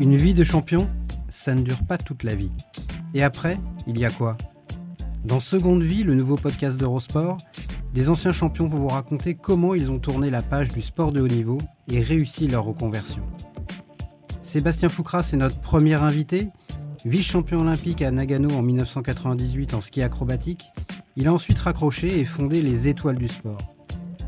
[0.00, 0.88] Une vie de champion,
[1.28, 2.52] ça ne dure pas toute la vie.
[3.14, 4.36] Et après, il y a quoi?
[5.24, 7.36] Dans Seconde Vie, le nouveau podcast d'Eurosport,
[7.94, 11.20] des anciens champions vont vous raconter comment ils ont tourné la page du sport de
[11.20, 13.24] haut niveau et réussi leur reconversion.
[14.40, 16.46] Sébastien Foucras est notre premier invité.
[17.04, 20.66] Vice-champion olympique à Nagano en 1998 en ski acrobatique,
[21.16, 23.58] il a ensuite raccroché et fondé les Étoiles du sport.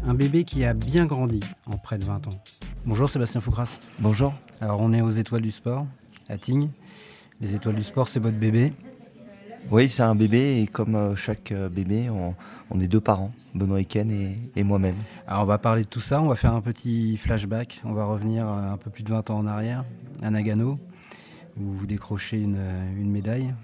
[0.04, 2.42] Un bébé qui a bien grandi en près de 20 ans.
[2.86, 3.78] Bonjour Sébastien Foucras.
[3.98, 4.32] Bonjour.
[4.62, 5.86] Alors on est aux Étoiles du sport,
[6.30, 6.70] à Tignes.
[7.42, 8.72] Les Étoiles du sport, c'est votre bébé.
[9.70, 13.82] Oui, c'est un bébé et comme euh, chaque euh, bébé, on, est deux parents, Benoît
[13.82, 14.94] Eken et, et moi-même.
[15.26, 18.06] Alors on va parler de tout ça, on va faire un petit flashback, on va
[18.06, 19.84] revenir euh, un peu plus de 20 ans en arrière,
[20.22, 20.78] à Nagano,
[21.58, 22.60] où vous décrochez une,
[22.96, 23.54] une médaille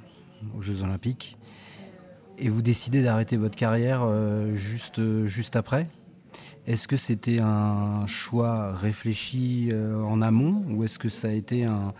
[0.58, 1.38] aux Jeux Olympiques.
[2.36, 4.06] Et vous décidez d'arrêter votre carrière
[4.54, 5.88] juste, juste après.
[6.66, 11.92] Est-ce que c'était un choix réfléchi en amont ou est-ce que ça a été un,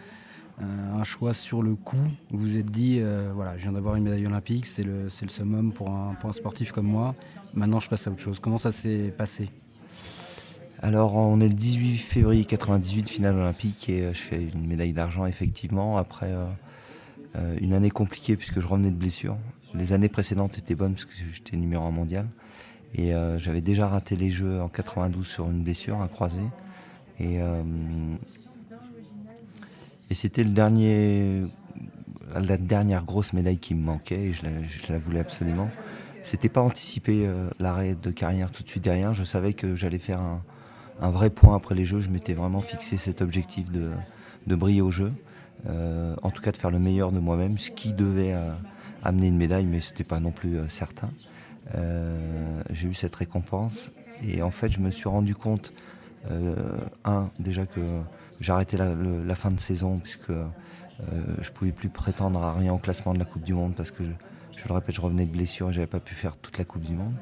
[1.05, 1.97] choix sur le coup
[2.31, 5.73] Vous vous êtes dit, euh, voilà, je viens d'avoir une médaille olympique, c'est le, summum
[5.73, 7.15] pour un, sportif comme moi.
[7.55, 8.41] Maintenant, je passe à autre chose.
[8.41, 9.49] Comment ça s'est passé?
[10.83, 14.93] Alors on est le 18 février 98, finale olympique, et euh, je fais une médaille
[14.93, 16.35] d'argent effectivement, après
[17.37, 19.39] euh, une année compliquée puisque je revenais de blessure.
[19.75, 22.27] Les années précédentes étaient bonnes parce que j'étais numéro 1 mondial.
[22.99, 26.41] Et j'avais déjà raté les Jeux en 92 sur une blessure, un croisé.
[27.21, 27.41] Et
[30.11, 31.43] et c'était le dernier,
[32.35, 34.43] la dernière grosse médaille qui me manquait et je
[34.89, 35.71] la, voulais absolument.
[36.23, 39.15] C'était pas anticipé euh, l'arrêt de carrière tout de suite derrière.
[39.15, 42.01] Je savais que j'allais faire un, vrai point après les Jeux.
[42.01, 43.91] Je m'étais vraiment fixé cet objectif de,
[44.47, 45.13] briller au jeu.
[45.67, 48.53] Euh, en tout cas de faire le meilleur de moi-même, ce qui devait euh,
[49.03, 51.11] amener une médaille, mais c'était pas non plus certain.
[51.75, 55.73] J'ai eu cette récompense et en fait je me suis rendu compte,
[57.05, 57.81] un déjà que
[58.41, 60.47] J'arrêtais la, la, fin de saison puisque euh,
[61.41, 64.03] je pouvais plus prétendre à rien au classement de la Coupe du Monde parce que,
[64.57, 66.83] je, le répète, je revenais de blessure et j'avais pas pu faire toute la Coupe
[66.83, 67.15] du Monde.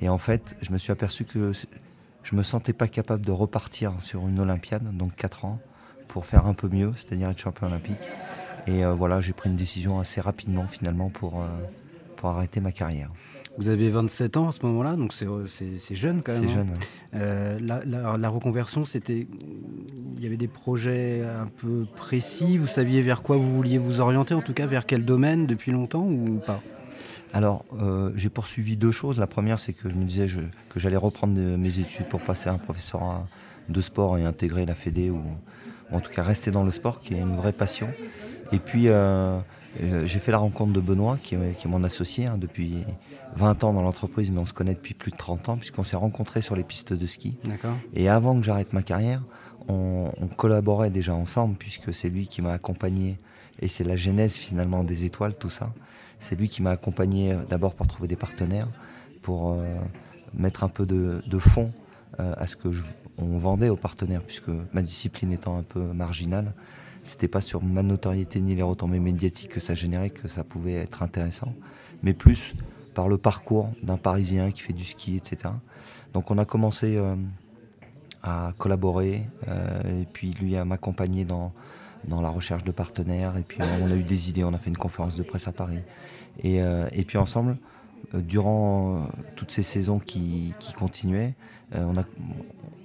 [0.00, 1.52] Et en fait, je me suis aperçu que
[2.22, 5.60] je me sentais pas capable de repartir sur une Olympiade, donc 4 ans,
[6.08, 8.00] pour faire un peu mieux, c'est-à-dire être champion olympique.
[8.66, 11.46] Et euh, voilà, j'ai pris une décision assez rapidement finalement pour, euh,
[12.16, 13.10] pour arrêter ma carrière.
[13.56, 16.42] Vous avez 27 ans à ce moment-là, donc c'est jeune quand même.
[16.42, 16.66] C'est hein.
[16.66, 16.74] jeune,
[17.14, 19.26] euh, la, reconversion, c'était.
[20.16, 22.58] Il y avait des projets un peu précis.
[22.58, 25.70] Vous saviez vers quoi vous vouliez vous orienter, en tout cas vers quel domaine depuis
[25.70, 26.62] longtemps ou pas?
[27.32, 29.18] Alors, euh, j'ai poursuivi deux choses.
[29.18, 30.28] La première, c'est que je me disais
[30.68, 33.26] que j'allais reprendre mes études pour passer un professeur
[33.68, 35.20] de sport et intégrer la Fédé ou,
[35.92, 37.88] en tout cas rester dans le sport, qui est une vraie passion.
[38.52, 39.40] Et puis, euh,
[39.80, 42.84] j'ai fait la rencontre de Benoît, qui est, mon associé hein, depuis
[43.36, 45.96] 20 ans dans l'entreprise, mais on se connaît depuis plus de 30 ans, puisqu'on s'est
[45.96, 47.36] rencontrés sur les pistes de ski.
[47.94, 49.22] Et avant que j'arrête ma carrière,
[49.68, 53.18] on, collaborait déjà ensemble, puisque c'est lui qui m'a accompagné,
[53.60, 55.72] et c'est la genèse finalement des étoiles, tout ça.
[56.18, 58.68] C'est lui qui m'a accompagné euh, d'abord pour trouver des partenaires,
[59.22, 59.64] pour euh,
[60.32, 61.72] mettre un peu de, de fond
[62.20, 62.68] euh, à ce que
[63.16, 66.52] on vendait aux partenaires, puisque ma discipline étant un peu marginale,
[67.04, 70.74] c'était pas sur ma notoriété ni les retombées médiatiques que ça générait que ça pouvait
[70.74, 71.54] être intéressant,
[72.02, 72.54] mais plus
[72.94, 75.52] par le parcours d'un Parisien qui fait du ski, etc.
[76.12, 77.16] Donc on a commencé euh,
[78.22, 81.52] à collaborer euh, et puis lui à m'accompagner dans,
[82.06, 84.70] dans la recherche de partenaires et puis on a eu des idées, on a fait
[84.70, 85.80] une conférence de presse à Paris.
[86.42, 87.56] Et, euh, et puis ensemble,
[88.12, 91.34] durant toutes ces saisons qui, qui continuaient,
[91.72, 92.04] on, a,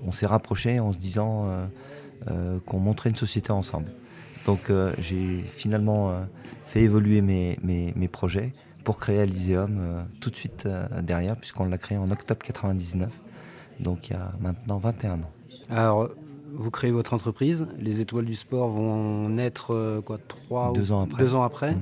[0.06, 1.46] on s'est rapprochés en se disant
[2.66, 3.92] qu'on montrait une société ensemble.
[4.46, 6.26] Donc j'ai finalement
[6.66, 8.54] fait évoluer mes, mes, mes projets
[8.84, 13.10] pour créer Elyséum euh, tout de suite euh, derrière, puisqu'on l'a créé en octobre 99,
[13.80, 15.32] donc il y a maintenant 21 ans.
[15.70, 16.10] Alors,
[16.56, 21.04] vous créez votre entreprise, les étoiles du sport vont naître euh, quoi, trois deux ans
[21.04, 21.24] après.
[21.24, 21.76] Deux ans après.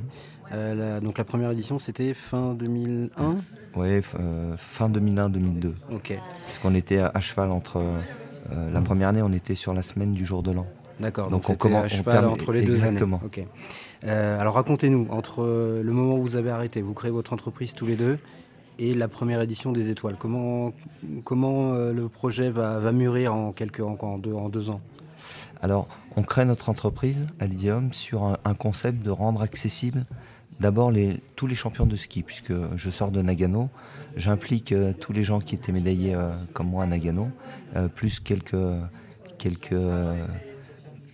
[0.52, 1.00] Mhm.
[1.02, 3.36] donc la première édition, c'était fin 2001
[3.76, 5.74] Oui, fin 2001-2002.
[5.92, 6.20] Ok.
[6.46, 7.84] Parce qu'on était à, cheval entre...
[8.50, 10.68] la première année, on était sur la semaine du jour de l'an.
[11.00, 11.30] D'accord.
[11.30, 13.02] Donc, on commence entre les deux années.
[13.24, 13.46] Ok.
[14.04, 17.96] alors racontez-nous entre le moment où vous avez arrêté, vous créez votre entreprise tous les
[17.96, 18.18] deux
[18.80, 20.18] et la première édition des Étoiles.
[20.20, 20.74] Comment,
[21.24, 24.82] comment le projet va, mûrir en, quelques, en, deux, en deux ans?
[25.62, 30.06] Alors, on crée notre entreprise à l'Idium sur un, concept de rendre accessible
[30.60, 30.92] d'abord
[31.36, 33.70] tous les champions de ski, puisque je sors de Nagano.
[34.16, 37.30] J'implique euh, tous les gens qui étaient médaillés euh, comme moi à Nagano,
[37.76, 38.56] euh, plus quelques,
[39.38, 39.76] quelques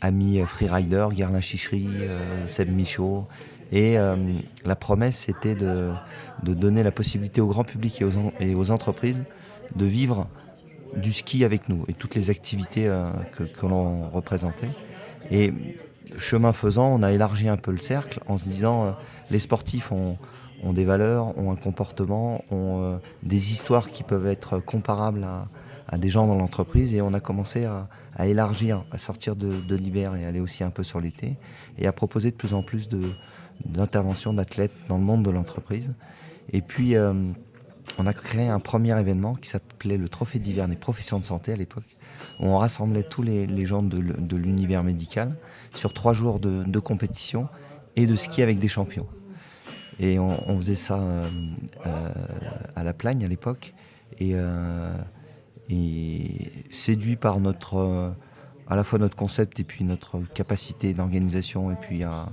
[0.04, 1.88] amis freeriders, Gerlin Chichery,
[2.48, 3.26] Seb Michaud.
[3.72, 3.98] Et
[4.66, 5.94] la promesse, c'était de,
[6.44, 8.04] donner la possibilité au grand public
[8.40, 9.24] et aux, entreprises
[9.76, 10.28] de vivre
[10.96, 12.88] du ski avec nous et toutes les activités
[13.32, 14.70] que, l'on représentait.
[15.32, 15.54] Et
[16.18, 18.92] chemin faisant, on a élargi un peu le cercle en se disant euh,
[19.32, 20.18] les sportifs ont,
[20.64, 25.26] des valeurs, ont un comportement, ont euh, des histoires qui peuvent être comparables
[25.90, 27.88] à, des gens dans l'entreprise et on a commencé à,
[28.20, 31.38] élargir, à sortir de, l'hiver et aller aussi un peu sur l'été
[31.78, 32.88] et à proposer de plus en plus
[33.66, 35.96] d'interventions d'athlètes dans le monde de l'entreprise.
[36.52, 37.14] Et puis euh,
[37.98, 41.54] on a créé un premier événement qui s'appelait le Trophée d'hiver des professions de santé
[41.54, 41.98] à l'époque
[42.40, 45.36] où on rassemblait tous les, gens de, l'univers médical
[45.76, 47.48] sur trois jours de, compétition
[47.96, 49.08] et de ski avec des champions.
[50.00, 51.28] Et on, faisait ça euh,
[51.86, 52.10] euh,
[52.76, 53.74] à la Plagne à l'époque.
[55.72, 55.76] Euh,
[56.72, 58.14] séduit par notre,
[58.68, 62.28] à la fois notre concept et puis notre capacité d'organisation et puis à,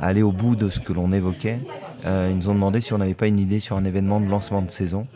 [0.00, 1.58] aller au bout de ce que l'on évoquait,
[2.04, 4.62] ils nous ont demandé si on n'avait pas une idée sur un événement de lancement
[4.62, 5.06] de saison.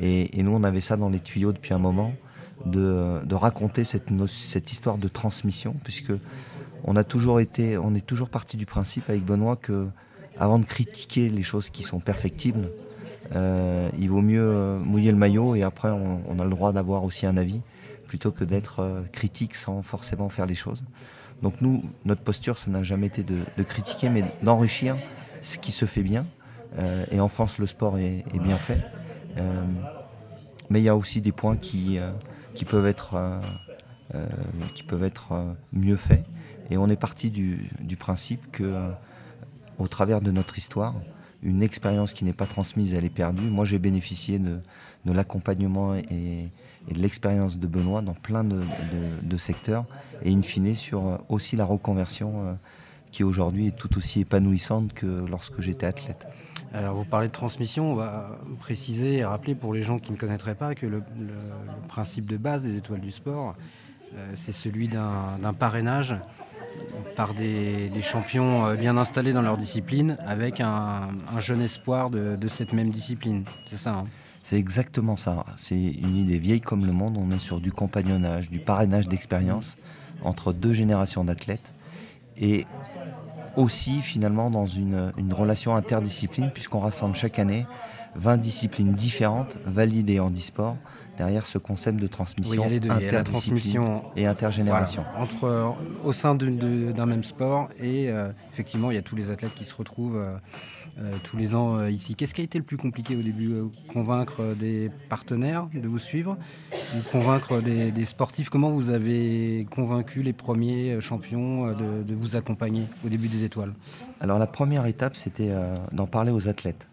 [0.00, 2.12] Et, et, nous, on avait ça dans les tuyaux depuis un moment
[2.66, 6.12] de, raconter cette, cette, histoire de transmission, puisque
[6.84, 9.88] on a toujours été, on est toujours parti du principe avec Benoît que
[10.38, 12.70] avant de critiquer les choses qui sont perfectibles,
[13.34, 17.04] euh, il vaut mieux euh, mouiller le maillot et après on, a le droit d'avoir
[17.04, 17.60] aussi un avis
[18.06, 20.82] plutôt que d'être euh, critique sans forcément faire les choses.
[21.42, 24.96] Donc nous, notre posture, ça n'a jamais été de, critiquer, mais d'enrichir
[25.42, 26.26] ce qui se fait bien.
[27.12, 28.80] et en France, le sport est, est bien fait.
[30.68, 32.00] mais il y a aussi des points qui,
[32.58, 33.40] qui peuvent être, euh,
[34.16, 34.26] euh,
[34.74, 36.24] qui peuvent être euh, mieux faits.
[36.70, 38.90] Et on est parti du, principe que,
[39.78, 40.94] au travers de notre histoire,
[41.42, 43.48] une expérience qui n'est pas transmise, elle est perdue.
[43.48, 44.60] Moi, j'ai bénéficié de,
[45.04, 46.50] l'accompagnement et,
[46.90, 49.84] de l'expérience de Benoît dans plein de, secteurs,
[50.22, 52.58] et in fine sur aussi la reconversion
[53.12, 56.26] qui aujourd'hui est tout aussi épanouissante que lorsque j'étais athlète.
[56.72, 60.16] Alors vous parlez de transmission, on va préciser et rappeler pour les gens qui ne
[60.16, 61.02] connaîtraient pas que le,
[61.88, 63.54] principe de base des étoiles du sport,
[64.14, 66.14] euh, c'est celui d'un parrainage
[67.16, 71.08] par des, champions euh, bien installés dans leur discipline avec un,
[71.38, 73.44] jeune espoir de, cette même discipline.
[73.66, 74.04] C'est ça hein
[74.42, 75.44] C'est exactement ça.
[75.56, 77.16] C'est une idée vieille comme le monde.
[77.18, 79.76] On est sur du compagnonnage, du parrainage d'expérience
[80.22, 81.72] entre deux générations d'athlètes.
[82.36, 82.66] Et
[83.56, 87.66] aussi finalement dans une, relation interdiscipline puisqu'on rassemble chaque année
[88.14, 90.76] 20 disciplines différentes validées en e-sport
[91.18, 95.04] derrière ce concept de transmission et intergénération.
[95.16, 95.68] Entre, euh,
[96.04, 99.64] au sein d'un même sport et euh, effectivement il y a tous les athlètes qui
[99.64, 102.14] se retrouvent euh, tous les ans ici.
[102.14, 103.54] Qu'est-ce qui a été le plus compliqué au début
[103.92, 106.36] Convaincre des partenaires de vous suivre
[106.96, 108.48] ou convaincre des, sportifs?
[108.48, 113.74] Comment vous avez convaincu les premiers champions de, de vous accompagner au début des étoiles?
[114.20, 115.52] Alors la première étape c'était
[115.92, 116.87] d'en parler aux athlètes.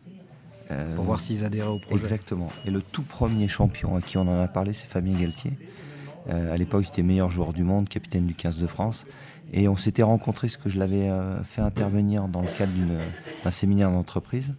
[0.71, 2.01] Euh, pour voir s'ils adhéraient au projet.
[2.01, 2.49] Exactement.
[2.65, 5.57] Et le tout premier champion à qui on en a parlé, c'est Fabien Galtier.
[6.27, 9.05] Euh, à l'époque, il était meilleur joueur du monde, capitaine du 15 de France.
[9.53, 12.73] Et on s'était rencontrés, ce que je l'avais euh, fait intervenir dans le cadre
[13.43, 14.55] d'un séminaire d'entreprise.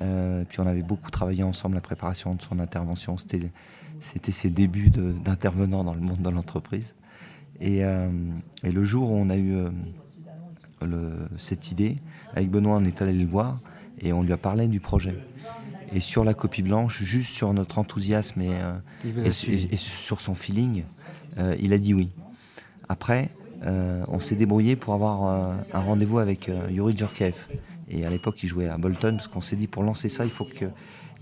[0.00, 3.16] puis on avait beaucoup travaillé ensemble la préparation de son intervention.
[3.16, 6.96] C'était ses débuts d'intervenant dans le monde de l'entreprise.
[7.60, 7.82] Et,
[8.64, 9.54] le jour où on a eu
[11.36, 11.98] cette idée,
[12.34, 13.60] avec Benoît, on est allé le voir
[14.00, 15.16] et on lui a parlé du projet.
[15.92, 19.32] Et sur la copie blanche, juste sur notre enthousiasme et, euh,
[19.76, 20.84] sur son feeling,
[21.38, 22.10] euh, il a dit oui.
[22.88, 23.30] Après,
[23.64, 27.34] euh, on s'est débrouillé pour avoir un rendez-vous avec Yuri Djorkaev.
[27.88, 30.30] Et à l'époque, il jouait à Bolton, parce qu'on s'est dit pour lancer ça, il
[30.30, 30.70] faut qu'il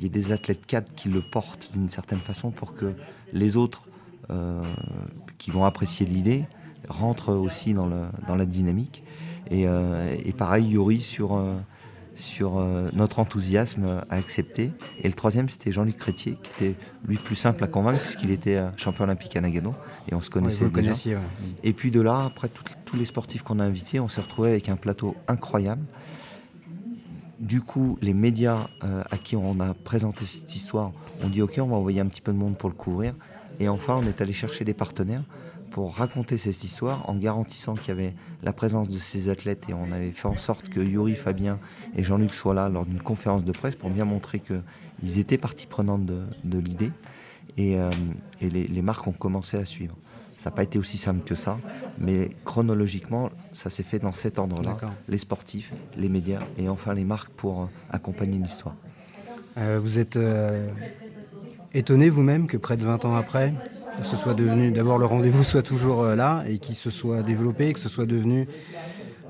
[0.00, 2.94] y ait des athlètes cadres qui le portent d'une certaine façon pour que
[3.32, 3.88] les autres
[5.38, 6.46] qui vont apprécier l'idée
[6.88, 9.04] rentrent aussi dans, le, dans la dynamique.
[9.50, 11.40] Et, et pareil, Yuri sur
[12.16, 14.72] sur euh, notre enthousiasme à accepter.
[15.02, 18.56] Et le troisième, c'était Jean-Luc Crétier, qui était lui plus simple à convaincre puisqu'il était
[18.56, 19.74] euh, champion olympique à Nagano
[20.10, 20.92] et on se connaissait déjà.
[21.62, 22.48] Et puis de là, après
[22.84, 25.84] tous les sportifs qu'on a invités, on s'est retrouvé avec un plateau incroyable.
[27.38, 30.92] Du coup, les médias euh, à qui on a présenté cette histoire
[31.22, 33.14] ont dit ok, on va envoyer un petit peu de monde pour le couvrir.
[33.60, 35.22] Et enfin, on est allé chercher des partenaires
[35.70, 39.74] pour raconter cette histoire en garantissant qu'il y avait la présence de ces athlètes et
[39.74, 41.58] on avait fait en sorte que Yuri, Fabien
[41.94, 45.66] et Jean-Luc soient là lors d'une conférence de presse pour bien montrer qu'ils étaient partie
[45.66, 46.90] prenante de, l'idée
[47.56, 47.90] et, euh,
[48.40, 49.96] les, marques ont commencé à suivre.
[50.38, 51.58] Ça n'a pas été aussi simple que ça,
[51.98, 54.76] mais chronologiquement, ça s'est fait dans cet ordre-là.
[55.08, 58.76] Les sportifs, les médias et enfin les marques pour euh, accompagner l'histoire.
[59.56, 60.18] Euh, vous êtes
[61.74, 63.52] étonné vous-même que près de 20 ans après,
[64.04, 67.72] ce soit devenu, d'abord le rendez-vous soit toujours euh, là et qu'il se soit développé,
[67.72, 68.48] que ce soit devenu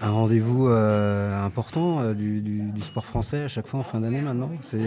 [0.01, 4.51] un rendez-vous euh, important euh, du, sport français à chaque fois en fin d'année maintenant
[4.63, 4.79] C'est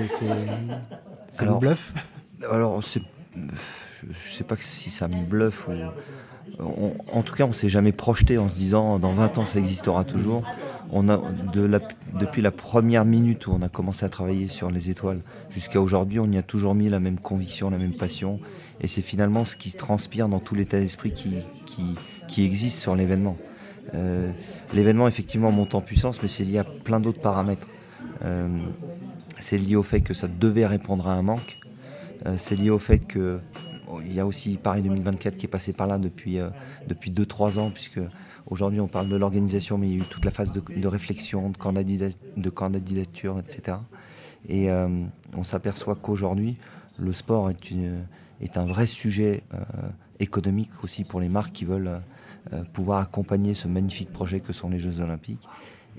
[1.46, 1.94] le bluff
[2.50, 3.00] Alors, je
[3.38, 5.74] ne sais pas si ça me bluffe ou.
[7.14, 9.60] en tout cas, on ne s'est jamais projeté en se disant dans 20 ans ça
[9.60, 10.44] existera toujours.
[10.92, 11.22] On a,
[12.20, 15.22] depuis la première minute où on a commencé à travailler sur les étoiles
[15.52, 18.40] jusqu'à aujourd'hui, on y a toujours mis la même conviction, la même passion
[18.82, 21.36] et c'est finalement ce qui transpire dans tout l'état d'esprit qui,
[22.28, 23.38] qui, existe sur l'événement.
[23.94, 24.32] Euh,
[24.74, 27.68] l'événement effectivement monte en puissance, mais c'est lié à plein d'autres paramètres.
[28.24, 28.48] Euh,
[29.40, 31.58] c'est lié au fait que ça devait répondre à un manque.
[32.26, 33.40] Euh, c'est lié au fait que
[34.06, 36.38] il y a aussi Paris 2024 qui est passé par là depuis
[36.88, 38.00] depuis 2-3 ans, puisque
[38.46, 41.50] aujourd'hui on parle de l'organisation, mais il y a eu toute la phase de, réflexion,
[41.50, 43.78] de de candidature, etc.
[44.48, 46.58] Et on s'aperçoit qu'aujourd'hui
[47.00, 48.06] le sport est une
[48.42, 49.60] est un vrai sujet euh,
[50.20, 52.02] économique aussi pour les marques qui veulent
[52.54, 55.48] euh, pouvoir accompagner ce magnifique projet que sont les Jeux Olympiques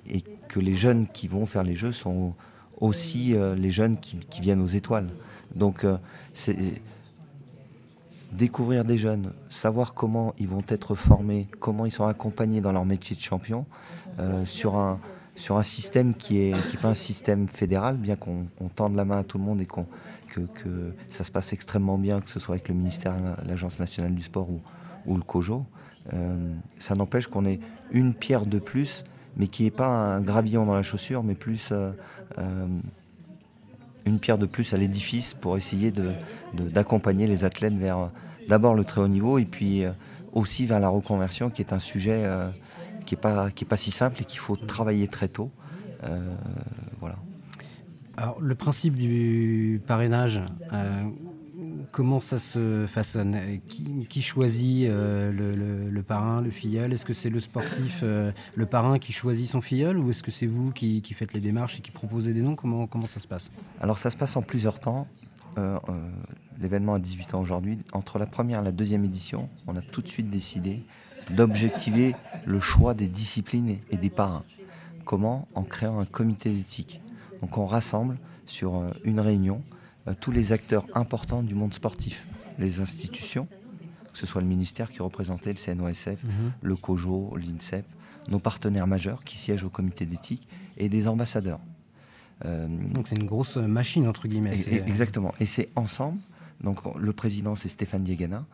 [0.09, 2.35] et que les jeunes qui vont faire les Jeux sont
[2.79, 5.09] aussi euh, les jeunes qui, viennent aux étoiles.
[5.55, 5.85] Donc
[6.33, 6.57] c'est
[8.33, 12.85] découvrir des jeunes, savoir comment ils vont être formés, comment ils sont accompagnés dans leur
[12.85, 13.67] métier de champion
[14.45, 15.01] sur un
[15.35, 19.19] sur un système qui est qui pas un système fédéral, bien qu'on tende la main
[19.19, 19.87] à tout le monde et qu'on
[20.31, 24.23] que, ça se passe extrêmement bien, que ce soit avec le ministère, l'Agence nationale du
[24.23, 25.67] sport ou, le COJO.
[26.13, 27.61] Euh, ça n'empêche qu'on ait
[27.91, 29.05] une pierre de plus,
[29.37, 31.93] mais qui n'est pas un gravillon dans la chaussure, mais plus euh,
[32.39, 32.67] euh,
[34.07, 35.93] une pierre de plus à l'édifice pour essayer
[36.55, 38.11] d'accompagner les athlètes vers
[38.49, 39.85] d'abord le très haut niveau et puis
[40.33, 42.25] aussi vers la reconversion, qui est un sujet
[43.05, 45.51] qui n'est pas, pas si simple et qu'il faut travailler très tôt.
[46.99, 47.17] voilà.
[48.21, 50.43] Alors, le principe du parrainage,
[50.75, 51.05] euh,
[51.91, 53.35] comment ça se façonne?
[53.67, 56.93] Qui, choisit euh, le, parrain, le filleul?
[56.93, 60.31] Est-ce que c'est le sportif, euh, le parrain qui choisit son filleul ou est-ce que
[60.31, 62.57] c'est vous qui, faites les démarches et qui proposez des noms?
[62.57, 63.51] Comment, comment ça se passe?
[63.81, 65.09] Alors ça se passe en plusieurs temps.
[66.61, 67.79] L'événement a 18 ans aujourd'hui.
[67.95, 70.83] Entre la première et la deuxième édition, on a tout de suite décidé
[71.31, 74.45] d'objectiver le choix des disciplines et des parrains.
[75.07, 75.49] Comment?
[75.55, 77.01] En créant un comité d'éthique
[77.41, 79.63] donc on rassemble sur euh, une réunion
[80.09, 82.27] euh, tous les acteurs importants du monde sportif,
[82.59, 83.49] les institutions,
[84.13, 86.53] que ce soit le ministère qui représentait le CNOSF, mhm.
[86.63, 87.87] le COJO, l'INSEP,
[88.29, 91.61] nos partenaires majeurs qui siègent au comité d'éthique et des ambassadeurs.
[92.45, 94.57] Euh, donc c'est une grosse machine entre guillemets.
[94.87, 95.33] exactement.
[95.41, 96.21] Et c'est ensemble.
[96.63, 98.45] Donc le président c'est Stéphane Diegana.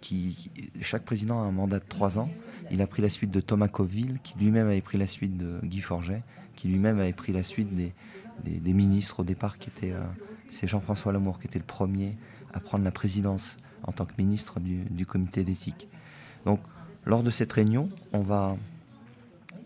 [0.00, 0.50] qui,
[0.82, 2.28] chaque président a un mandat de trois ans.
[2.70, 5.58] Il a pris la suite de Thomas Coville, qui lui-même avait pris la suite de
[5.64, 6.22] Guy Forget,
[6.60, 7.94] qui lui-même avait pris la suite des,
[8.44, 10.04] des, ministres au départ, qui était euh,
[10.50, 12.18] c'est Jean-François Lamour qui était le premier
[12.52, 15.88] à prendre la présidence en tant que ministre du, comité d'éthique.
[16.44, 16.60] Donc,
[17.06, 18.58] lors de cette réunion, on va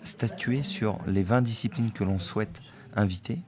[0.04, 2.62] statuer sur les 20 disciplines que l'on souhaite
[2.94, 3.40] inviter,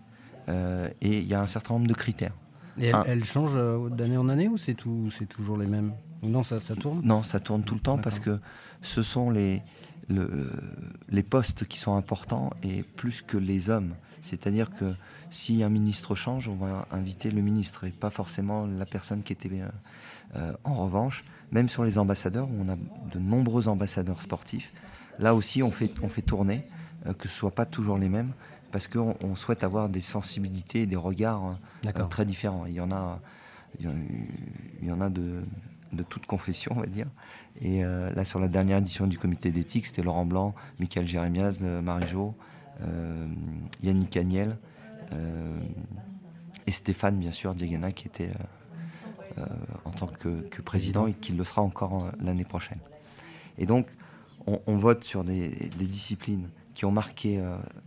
[0.49, 2.35] euh, et il y a un certain nombre de critères.
[2.81, 5.93] Et elles, changent euh, d'année en année ou c'est toujours les mêmes?
[6.25, 7.01] Non, ça, ça tourne?
[7.05, 8.41] Non, ça tourne tout le temps parce que
[8.83, 9.63] ce sont les,
[10.09, 13.95] les postes qui sont importants et plus que les hommes.
[14.21, 14.95] C'est-à-dire que
[15.31, 19.33] si un ministre change, on va inviter le ministre et pas forcément la personne qui
[19.33, 19.51] était.
[19.53, 19.69] Euh,
[20.35, 24.73] euh, en revanche, même sur les ambassadeurs, où on a de nombreux ambassadeurs sportifs,
[25.19, 26.67] là aussi on fait, on fait tourner,
[27.07, 28.33] euh, que ce soit pas toujours les mêmes,
[28.73, 31.59] parce qu'on souhaite avoir des sensibilités et des regards
[32.11, 32.67] très différents.
[32.67, 33.21] Il y en a,
[33.79, 33.87] il
[34.83, 35.45] y en a de,
[35.93, 37.07] de toute confession, on va dire.
[37.61, 41.59] Et euh, là, sur la dernière édition du comité d'éthique, c'était Laurent Blanc, Michael Jérémiaz,
[41.63, 42.35] euh, Marie-Jo,
[42.83, 43.27] euh,
[43.83, 44.59] Yannick Agnel
[46.67, 48.33] et Stéphane, bien sûr, Diagana, qui était
[49.85, 52.81] en tant que, président et qui le sera encore l'année prochaine.
[53.57, 53.87] Et donc,
[54.49, 57.41] on, vote sur des, disciplines qui ont marqué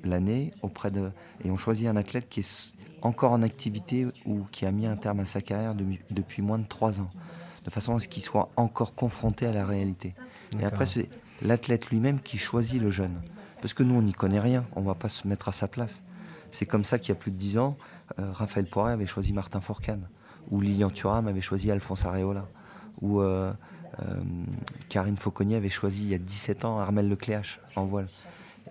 [0.06, 1.12] l'année auprès de
[1.44, 4.96] et on choisit un athlète qui est encore en activité ou qui a mis un
[4.96, 5.76] terme à sa carrière
[6.10, 7.12] depuis moins de trois ans
[7.70, 10.16] de façon à ce qu'il soit encore confronté à la réalité.
[10.60, 11.08] Et après, c'est
[11.44, 13.22] l'athlète lui-même qui choisit le jeune.
[13.62, 15.68] Parce que nous, on n'y connaît rien, on ne va pas se mettre à sa
[15.68, 16.02] place.
[16.50, 17.78] C'est comme ça qu'il y a plus de dix ans,
[18.18, 20.02] euh, Raphaël Poiret avait choisi Martin Fourcade,
[20.50, 22.48] ou Lilian Thuram avait choisi Alphonse Areola,
[23.02, 23.54] ou euh,
[24.90, 28.08] Karine Fauconnier avait choisi il y a 17 ans Armel Lecléache en voile.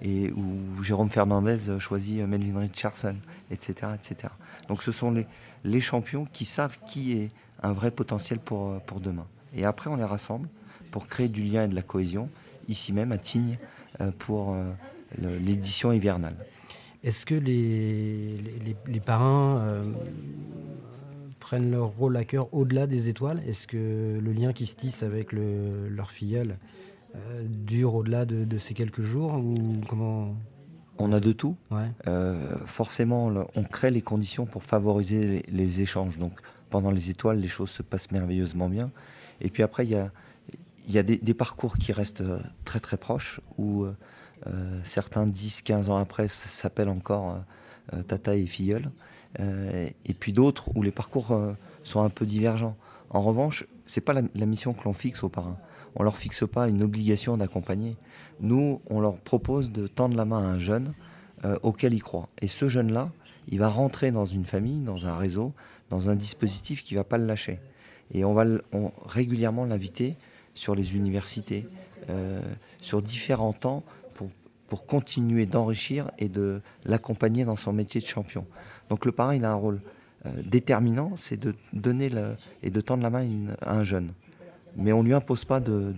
[0.01, 3.15] Et où Jérôme Fernandez choisit Melvin Richardson,
[3.53, 4.33] etc., etc.
[4.69, 5.27] Donc ce sont les,
[5.63, 7.31] les champions qui savent qui est
[7.63, 9.27] un vrai potentiel pour, pour demain.
[9.55, 10.49] Et après, on les rassemble
[10.91, 12.31] pour créer du lien et de la cohésion,
[12.69, 13.59] ici même à Tignes,
[14.19, 14.57] pour
[15.19, 16.37] l'édition hivernale.
[17.05, 18.35] Est-ce que les,
[18.87, 19.93] les, parrains euh,
[21.39, 23.41] prennent leur rôle à cœur au-delà des étoiles?
[23.47, 26.57] Est-ce que le lien qui se tisse avec leur filleule
[27.15, 29.55] euh, dure au-delà de, ces quelques jours ou
[29.89, 30.35] comment?
[30.99, 31.57] On a de tout.
[32.09, 36.19] Euh, forcément, on crée les conditions pour favoriser les, échanges.
[36.19, 36.33] Donc,
[36.71, 38.91] pendant les étoiles, les choses se passent merveilleusement bien.
[39.41, 42.25] Et puis après, il y a, des, parcours qui restent
[42.65, 43.87] très très proches où
[44.47, 48.91] euh, certains 10, 15 ans après s'appellent encore euh, euh, Tata et Filleul.
[49.39, 51.39] et puis d'autres où les parcours
[51.83, 52.77] sont un peu divergents.
[53.11, 55.59] En revanche, c'est pas la, mission que l'on fixe aux parrains.
[55.95, 57.97] On leur fixe pas une obligation d'accompagner.
[58.41, 60.95] Nous, on leur propose de tendre la main à un jeune
[61.63, 62.29] auquel il croit.
[62.41, 63.11] Et ce jeune-là,
[63.49, 65.55] il va rentrer dans une famille, dans un réseau,
[65.91, 67.61] dans un dispositif qui va pas le lâcher.
[68.13, 68.45] Et on va
[69.07, 70.17] régulièrement l'inviter
[70.55, 71.67] sur les universités,
[72.81, 73.85] sur différents temps
[74.69, 78.47] pour continuer d'enrichir et de l'accompagner dans son métier de champion.
[78.91, 79.81] Donc le parrain, il a un rôle
[80.27, 82.11] euh, déterminant, c'est de donner
[82.63, 83.27] et de tendre la main
[83.63, 84.13] à un jeune.
[84.77, 85.95] Mais on ne lui impose pas de,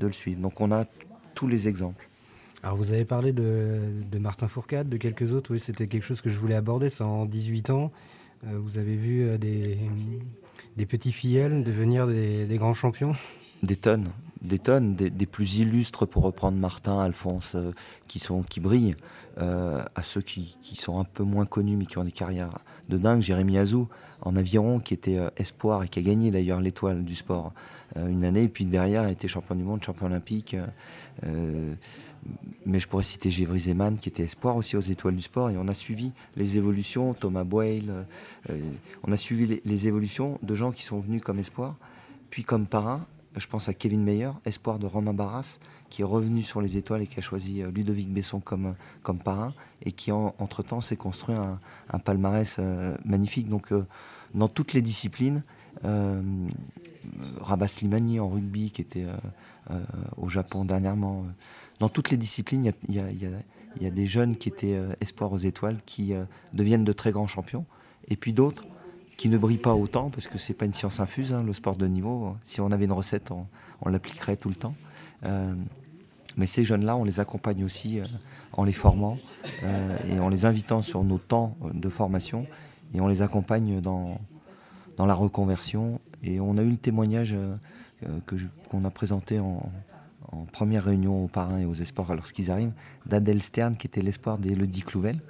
[0.00, 0.40] le suivre.
[0.40, 0.86] Donc on a
[1.34, 2.08] tous les exemples.
[2.62, 6.30] Alors vous avez parlé de, Martin Fourcade, de quelques autres, oui, c'était quelque chose que
[6.30, 7.90] je voulais aborder, c'est en 18 ans.
[8.48, 13.14] Euh, vous avez vu euh, des, petits fillets devenir des, grands champions?
[13.62, 14.10] Des tonnes,
[14.42, 17.72] des tonnes, des, plus illustres, pour reprendre Martin, Alphonse, euh,
[18.08, 18.96] qui, sont, qui brillent,
[19.36, 22.58] à ceux qui, sont un peu moins connus, mais qui ont des carrières
[22.88, 23.20] de dingue.
[23.20, 23.88] Jérémy Azou,
[24.20, 27.52] en aviron, qui était espoir et qui a gagné d'ailleurs l'étoile du sport
[27.96, 30.56] une année, et puis derrière a été champion du monde, champion olympique.
[32.66, 35.56] Mais je pourrais citer Gévry Zeman, qui était espoir aussi aux étoiles du sport, et
[35.58, 38.06] on a suivi les évolutions, Thomas Boyle,
[39.02, 41.76] on a suivi les, évolutions de gens qui sont venus comme espoir,
[42.30, 43.06] puis comme parrain,
[43.36, 45.58] je pense à Kevin Meyer, espoir de Romain Barras,
[45.94, 49.20] qui est revenu sur les étoiles et qui a choisi euh, Ludovic Besson comme, comme
[49.20, 53.48] parrain et qui, entre-temps, s'est construit un, palmarès euh, magnifique.
[53.48, 53.86] Donc, euh,
[54.34, 55.44] dans toutes les disciplines,
[57.40, 59.06] Rabat Slimani en rugby, qui était
[60.16, 61.26] au Japon dernièrement,
[61.80, 66.12] dans toutes les disciplines, il y a, des jeunes qui étaient espoirs aux étoiles qui
[66.52, 67.66] deviennent de très grands champions.
[68.08, 68.64] Et puis d'autres
[69.16, 71.76] qui ne brille pas autant, parce que c'est pas une science infuse, hein, le sport
[71.76, 72.36] de niveau.
[72.42, 74.74] Si on avait une recette, on, l'appliquerait tout le temps.
[75.24, 75.54] Euh,
[76.36, 78.06] mais ces jeunes-là, on les accompagne aussi euh,
[78.52, 79.18] en les formant
[79.62, 82.46] euh, et en les invitant sur nos temps de formation
[82.94, 84.18] et on les accompagne dans,
[84.96, 86.00] dans la reconversion.
[86.22, 87.36] Et on a eu le témoignage
[88.68, 89.70] qu'on a présenté en,
[90.42, 92.72] en, première réunion aux parrains et aux espoirs lorsqu'ils arrivent,
[93.06, 95.20] d'Adèle Stern, qui était l'espoir d'Elodie Clouvel.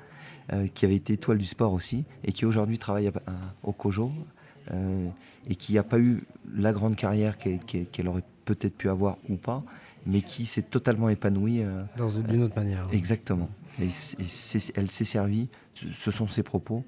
[0.53, 3.11] Euh, qui avait été étoile du sport aussi, et qui aujourd'hui travaille
[3.63, 4.13] au COJO,
[4.73, 5.09] euh,
[5.47, 9.65] et qui n'a pas eu la grande carrière qu'elle aurait peut-être pu avoir ou pas,
[10.05, 11.63] mais qui s'est totalement épanouie.
[11.63, 11.85] Euh,
[12.29, 12.87] d'une autre manière.
[12.93, 13.49] Exactement.
[13.81, 13.89] Et,
[14.75, 16.85] elle s'est servie, ce sont ses propos,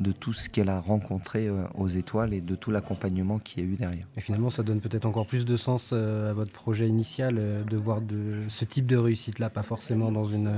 [0.00, 3.70] de tout ce qu'elle a rencontré aux étoiles et de tout l'accompagnement qu'il y a
[3.70, 4.06] eu derrière.
[4.16, 7.34] Et finalement, ça donne peut-être encore plus de sens à votre projet initial
[7.68, 10.50] de voir de, ce type de réussite-là, pas forcément dans une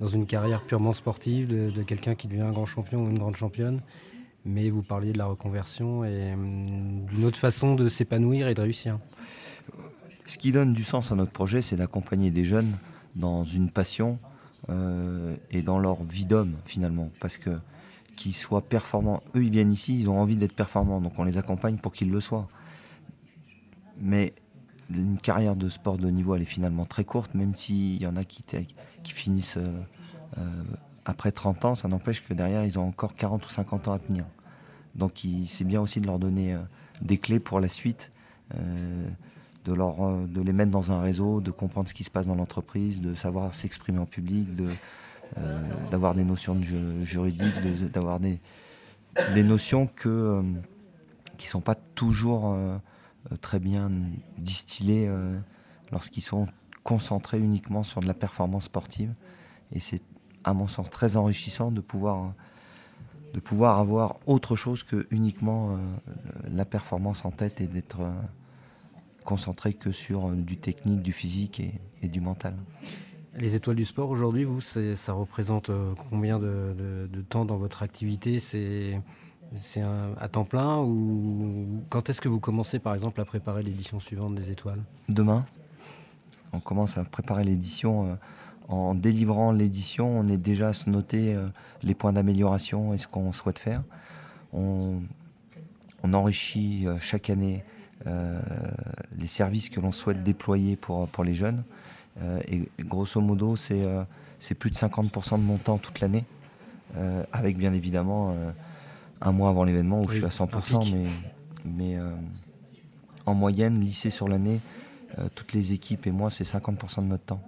[0.00, 3.36] dans une carrière purement sportive de, quelqu'un qui devient un grand champion ou une grande
[3.36, 3.80] championne.
[4.44, 8.60] Mais vous parliez de la reconversion et hum, d'une autre façon de s'épanouir et de
[8.60, 8.98] réussir.
[10.26, 12.76] Ce qui donne du sens à notre projet, c'est d'accompagner des jeunes
[13.16, 14.18] dans une passion
[14.68, 17.10] euh, et dans leur vie d'homme finalement.
[17.20, 17.50] Parce que
[18.16, 21.38] qu'ils soient performants, eux ils viennent ici, ils ont envie d'être performants, donc on les
[21.38, 22.48] accompagne pour qu'ils le soient.
[23.98, 24.34] Mais
[24.90, 28.16] une carrière de sport de niveau, elle est finalement très courte, même s'il y en
[28.16, 28.44] a qui,
[29.04, 29.80] finissent euh,
[30.38, 30.62] euh,
[31.04, 33.98] après 30 ans, ça n'empêche que derrière, ils ont encore 40 ou 50 ans à
[33.98, 34.24] tenir.
[34.94, 36.60] Donc c'est bien aussi de leur donner euh,
[37.02, 38.12] des clés pour la suite,
[38.54, 43.00] de, de les mettre dans un réseau, de comprendre ce qui se passe dans l'entreprise,
[43.00, 44.54] de savoir s'exprimer en public,
[45.90, 46.60] d'avoir des notions
[47.02, 47.60] juridiques,
[47.92, 48.40] d'avoir des,
[49.34, 50.42] des notions que,
[51.36, 52.56] qui ne sont pas toujours
[53.32, 53.90] euh, très bien
[54.38, 55.38] distillés euh,
[55.90, 56.46] lorsqu'ils sont
[56.82, 59.14] concentrés uniquement sur de la performance sportive.
[59.72, 60.02] Et c'est,
[60.44, 62.34] à mon sens, très enrichissant de pouvoir,
[63.34, 65.78] de pouvoir avoir autre chose que uniquement euh,
[66.50, 67.98] la performance en tête et d'être
[69.24, 71.60] concentré que sur du technique, du physique
[72.02, 72.54] et, du mental.
[73.38, 75.70] Les étoiles du sport aujourd'hui, vous, ça représente
[76.10, 78.38] combien de, temps dans votre activité?
[78.38, 79.00] C'est
[80.20, 84.34] à temps plein ou quand est-ce que vous commencez par exemple à préparer l'édition suivante
[84.34, 84.82] des étoiles?
[85.08, 85.46] Demain,
[86.52, 88.12] on commence à préparer l'édition.
[88.12, 88.14] Euh,
[88.68, 91.48] en délivrant l'édition, on est déjà à se noter euh,
[91.82, 93.84] les points d'amélioration et ce qu'on souhaite faire.
[94.52, 95.02] On,
[96.12, 97.64] enrichit euh, chaque année
[99.18, 101.64] les services que l'on souhaite déployer pour les jeunes.
[102.48, 106.24] Et grosso modo, c'est plus de 50% de mon temps toute l'année,
[107.32, 108.34] avec bien évidemment
[109.20, 111.06] un mois avant l'événement où je suis à 100%, mais,
[111.64, 111.98] mais
[113.26, 114.60] en moyenne, lycée sur l'année,
[115.34, 117.42] toutes les équipes et moi, c'est 50% de notre temps.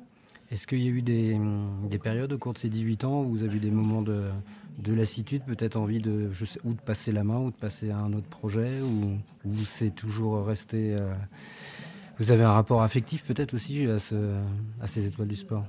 [0.51, 1.39] Est-ce qu'il y a eu des,
[2.03, 4.31] périodes au cours de ces 18 ans où vous avez eu des moments de,
[4.87, 7.99] lassitude, peut-être envie de, je sais, ou de passer la main ou de passer à
[7.99, 10.95] un autre projet, ou, vous c'est toujours resté.
[10.95, 11.15] Euh,
[12.19, 13.97] vous avez un rapport affectif peut-être aussi à,
[14.83, 15.65] à ces étoiles du sport?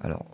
[0.00, 0.24] Alors,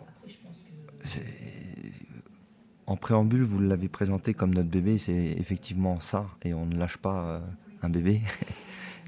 [2.85, 6.97] en préambule, vous l'avez présenté comme notre bébé, c'est effectivement ça, et on ne lâche
[6.97, 7.39] pas euh,
[7.81, 8.21] un bébé.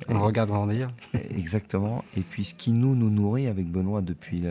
[0.08, 0.92] On regarde grandir.
[1.14, 2.04] Exactement.
[2.16, 4.42] Et puis ce qui nous, nous nourrit avec Benoît depuis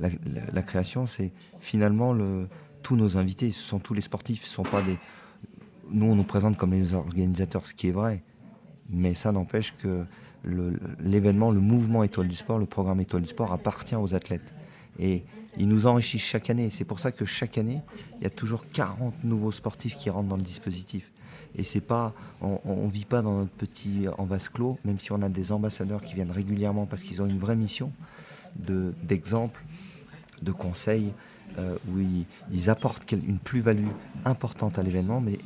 [0.00, 2.48] la, création, c'est finalement le,
[2.82, 3.52] tous nos invités.
[3.52, 4.44] Ce sont tous les sportifs.
[4.44, 4.98] Ce sont pas des.
[5.90, 8.22] Nous, on nous présente comme les organisateurs, ce qui est vrai.
[8.90, 10.06] Mais ça n'empêche que
[10.44, 14.54] l'événement, le, mouvement Étoile du Sport, le programme Étoile du Sport appartient aux athlètes.
[14.98, 15.24] Et
[15.56, 16.70] ils nous enrichissent chaque année.
[16.70, 17.80] C'est pour ça que chaque année,
[18.18, 21.10] il y a toujours 40 nouveaux sportifs qui rentrent dans le dispositif.
[21.56, 25.12] Et c'est pas, on, ne vit pas dans notre petit en vase clos, même si
[25.12, 27.92] on a des ambassadeurs qui viennent régulièrement parce qu'ils ont une vraie mission
[28.56, 29.64] de, d'exemple,
[30.42, 31.12] de conseils,
[31.58, 31.98] euh, où
[32.52, 33.88] ils, apportent une plus-value
[34.24, 35.20] importante à l'événement.
[35.20, 35.38] Mais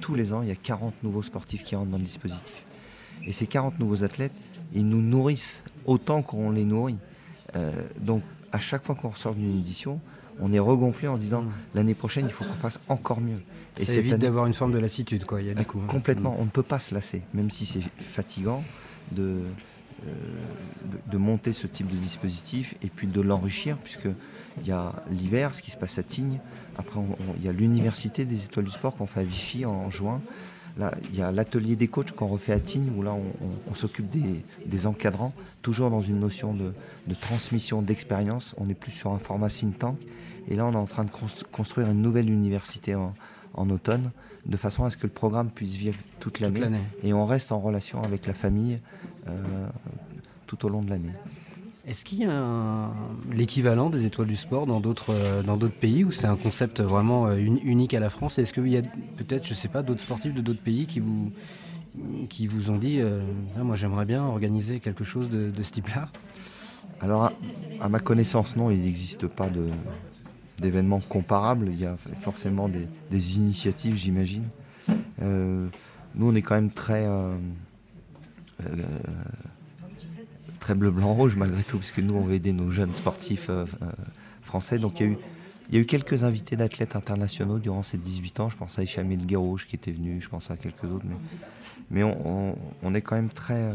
[0.00, 2.64] tous les ans, il y a 40 nouveaux sportifs qui rentrent dans le dispositif.
[3.26, 4.34] Et ces 40 nouveaux athlètes,
[4.74, 6.98] ils nous nourrissent autant qu'on les nourrit.
[7.56, 10.00] Euh, donc, à chaque fois qu'on ressort d'une édition,
[10.40, 11.52] on est regonflé en se disant mmh.
[11.74, 13.40] l'année prochaine, il faut qu'on fasse encore mieux.
[13.78, 15.40] Et c'est évite d'avoir une forme de lassitude, quoi.
[15.40, 15.86] Il y a ah, hein.
[15.88, 18.64] Complètement, on ne peut pas se lasser, même si c'est fatigant
[19.12, 19.44] de,
[20.06, 20.12] euh,
[21.10, 24.08] de, monter ce type de dispositif et puis de l'enrichir, puisque
[24.60, 26.40] il y a l'hiver, ce qui se passe à Tignes.
[26.76, 27.00] Après,
[27.36, 30.20] il y a l'université des étoiles du sport qu'on fait à Vichy en juin.
[30.78, 34.06] Là, il y a l'atelier des coachs qu'on refait à Tignes, où là, on, s'occupe
[34.64, 36.72] des, encadrants, toujours dans une notion de,
[37.20, 38.54] transmission d'expérience.
[38.58, 39.98] On est plus sur un format think tank.
[40.48, 41.10] Et là, on est en train de
[41.50, 43.14] construire une nouvelle université en,
[43.54, 44.12] en automne,
[44.46, 46.80] de façon à ce que le programme puisse vivre toute l'année.
[47.02, 48.80] et on reste en relation avec la famille
[49.26, 49.68] euh,
[50.46, 51.12] tout au long de l'année.
[51.88, 52.92] Est-ce qu'il y a
[53.32, 56.80] l'équivalent des étoiles du sport dans d'autres euh, dans d'autres pays ou c'est un concept
[56.80, 58.38] vraiment euh, unique à la France?
[58.38, 58.82] Est-ce qu'il y a
[59.16, 61.32] peut-être, je sais pas, d'autres sportifs de d'autres pays qui vous
[62.28, 63.00] qui vous ont dit,
[63.58, 66.08] ah, moi j'aimerais bien organiser quelque chose de, ce type-là?
[67.00, 67.32] Alors,
[67.80, 69.68] à, ma connaissance, non, il n'existe pas de,
[70.60, 71.68] d'événements comparables.
[71.72, 74.44] Il y a forcément des, initiatives, j'imagine.
[75.22, 75.68] Euh,
[76.14, 77.36] nous, on est quand même très, euh,
[78.66, 78.82] euh,
[80.60, 83.50] très bleu, blanc, rouge malgré tout, parce que nous, on veut aider nos jeunes sportifs
[84.42, 84.78] français.
[84.78, 85.18] Donc, il y a eu,
[85.68, 88.50] il y a eu quelques invités d'athlètes internationaux durant ces 18 ans.
[88.50, 91.06] Je pense à Ishamil Guérouche qui était venu, je pense à quelques autres.
[91.90, 93.72] Mais, on, est quand même très,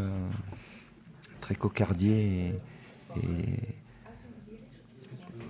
[1.42, 2.56] très cocardier
[3.22, 3.76] et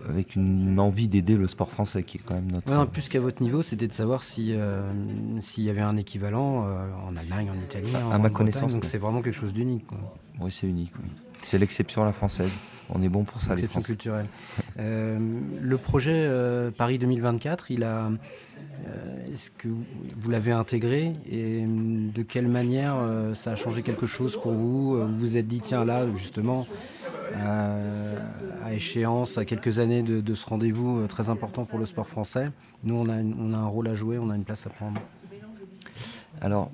[0.10, 2.86] avec une envie d'aider le sport français qui est quand même notre.
[2.88, 4.92] plus qu'à votre niveau, c'était de savoir si euh,
[5.40, 8.74] s'il y avait un équivalent euh, en Allemagne, en Italie, à, ma connaissance.
[8.74, 9.86] Donc c'est vraiment quelque chose d'unique.
[10.40, 10.94] Oui, c'est unique.
[11.44, 12.52] C'est l'exception à la française.
[12.90, 13.88] On est bon pour ça, les Français.
[13.88, 14.26] culturelle.
[14.78, 15.18] Euh,
[15.62, 16.30] le projet
[16.78, 18.12] Paris 2024, il a.
[19.32, 22.98] Est-ce que vous l'avez intégré et de quelle manière
[23.34, 24.98] ça a changé quelque chose pour vous?
[24.98, 26.68] Vous vous êtes dit tiens là justement
[27.36, 32.52] à, échéance, à quelques années de, ce rendez-vous euh, très important pour le sport français.
[32.84, 35.02] Nous, on a, on a, un rôle à jouer, on a une place à prendre.
[36.42, 36.72] Alors,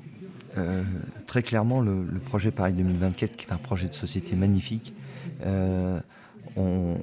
[0.58, 0.84] euh,
[1.28, 4.94] très clairement, le, projet Paris 2024, qui est un projet de société magnifique,
[5.46, 6.00] euh,
[6.56, 6.96] on,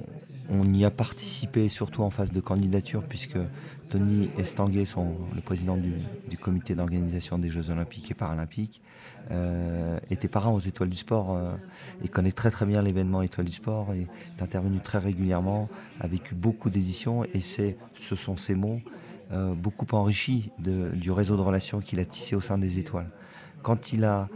[0.73, 3.37] y a participé surtout en phase de candidature, puisque
[3.89, 4.85] Tony Estanguet,
[5.35, 5.93] le président du,
[6.39, 8.81] comité d'organisation des Jeux Olympiques et Paralympiques,
[9.31, 11.37] euh, était parrain aux Étoiles du Sport
[12.03, 14.07] et connaît très très bien l'événement Étoiles du Sport et
[14.37, 18.79] est intervenu très régulièrement, a vécu beaucoup d'éditions et ce sont ses mots,
[19.31, 23.09] beaucoup enrichi du réseau de relations qu'il a tissé au sein des Étoiles.
[23.61, 24.29] Quand il a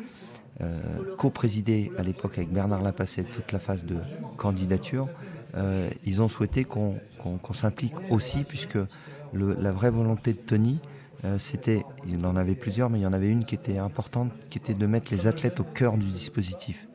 [1.18, 3.98] co-présidé à l'époque avec Bernard Lapassette toute la phase de
[4.38, 5.08] candidature,
[6.06, 7.00] ils ont souhaité qu'on
[7.54, 8.78] s'implique aussi puisque
[9.34, 10.80] la vraie volonté de Tony,
[11.24, 14.32] euh, c'était, il en avait plusieurs, mais il y en avait une qui était importante,
[14.50, 16.88] qui était de mettre les athlètes au cœur du dispositif.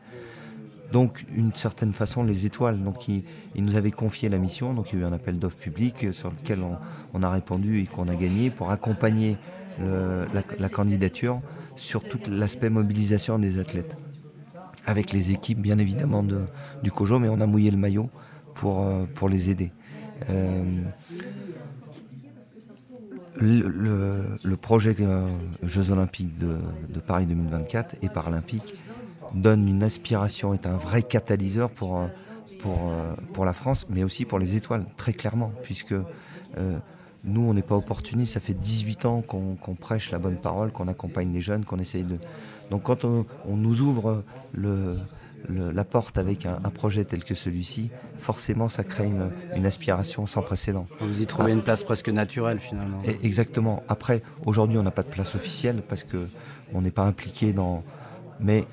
[0.93, 2.83] Donc, d'une certaine façon, les étoiles.
[2.83, 3.25] Donc, il,
[3.57, 4.73] nous avait confié la mission.
[4.75, 6.61] Donc, il y a eu un appel d'offres public sur lequel
[7.13, 9.37] on, a répondu et qu'on a gagné pour accompagner
[9.81, 11.41] la, candidature
[11.77, 13.97] sur tout l'aspect mobilisation des athlètes.
[14.87, 16.25] Avec les équipes, bien évidemment,
[16.83, 18.11] du COJO, mais on a mouillé le maillot
[18.55, 19.73] pour, euh, pour les aider.
[20.31, 20.65] Euh,
[23.39, 25.29] le, projet euh,
[25.63, 26.59] Jeux Olympiques de,
[27.01, 28.75] Paris 2024 et Paralympiques
[29.35, 32.09] donne une aspiration, est un vrai catalyseur pour,
[32.61, 32.93] pour,
[33.35, 35.95] pour la France, mais aussi pour les étoiles, très clairement, puisque
[37.27, 38.35] nous, on n'est pas opportunistes.
[38.35, 42.05] Ça fait 18 ans qu'on prêche la bonne parole, qu'on accompagne les jeunes, qu'on essaye
[42.05, 42.19] de.
[42.71, 48.85] Donc, quand on, nous ouvre la porte avec un, projet tel que celui-ci, forcément, ça
[48.85, 49.11] crée
[49.57, 50.87] une, aspiration sans précédent.
[51.01, 52.99] Vous y trouvez une place presque naturelle, finalement.
[53.23, 53.83] exactement.
[53.89, 56.29] Après, aujourd'hui, on n'a pas de place officielle parce que
[56.73, 57.83] on n'est pas impliqué dans.
[58.41, 58.67] Mais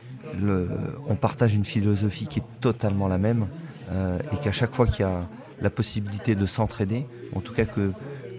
[1.08, 3.48] on partage une philosophie qui est totalement la même
[3.92, 5.28] euh, et qu'à chaque fois qu'il y a
[5.62, 7.94] la possibilité de s'entraider, en tout cas que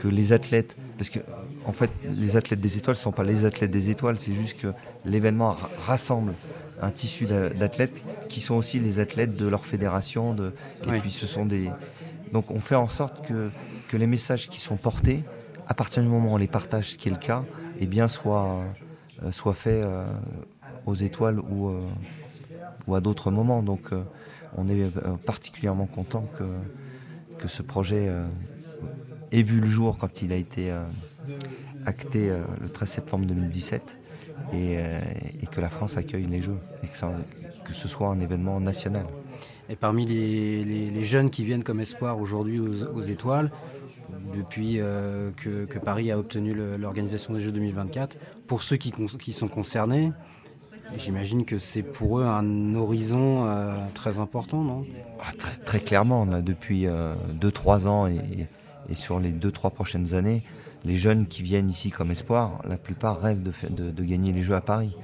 [0.09, 1.21] les athlètes, parce que
[1.67, 4.59] en fait les athlètes des étoiles ne sont pas les athlètes des étoiles, c'est juste
[4.61, 4.69] que
[5.05, 6.35] l'événement rassemble
[6.81, 10.35] un tissu d'athlètes qui sont aussi les athlètes de leur fédération.
[10.35, 10.53] De,
[10.93, 11.71] et puis ce sont des.
[12.33, 13.51] Donc on fait en sorte que,
[13.88, 15.25] que les messages qui sont portés,
[15.69, 17.45] à partir du moment où on les partage, ce qui est le cas,
[17.79, 18.62] eh bien soient,
[19.23, 20.05] euh, soit faits euh,
[20.87, 21.81] aux étoiles ou, euh,
[22.87, 23.62] ou à d'autres moments.
[23.62, 23.90] Donc
[24.57, 24.85] on est
[25.27, 26.45] particulièrement content que,
[27.38, 28.09] que ce projet
[29.35, 30.85] ait vu le jour quand il a été euh,
[31.87, 33.99] acté euh, le 13 septembre 2017
[34.55, 35.01] euh,
[35.42, 39.07] et, que la France accueille les Jeux et que, ce soit un événement national.
[39.68, 43.51] Et parmi les, jeunes qui viennent comme espoir aujourd'hui aux, étoiles,
[44.37, 44.81] depuis
[45.37, 48.16] que, Paris a obtenu l'organisation des Jeux 2024,
[48.47, 50.12] pour ceux qui, qui sont concernés,
[50.99, 53.49] J'imagine que c'est pour eux un horizon
[53.94, 54.85] très important, non?
[55.18, 56.87] Ah, très, très, clairement, depuis
[57.40, 58.47] 2-3 ans et,
[58.88, 60.42] et sur les 2-3 prochaines années,
[60.85, 63.53] les jeunes qui viennent ici comme espoir, la plupart rêvent de,
[63.90, 64.97] de, gagner les Jeux à Paris.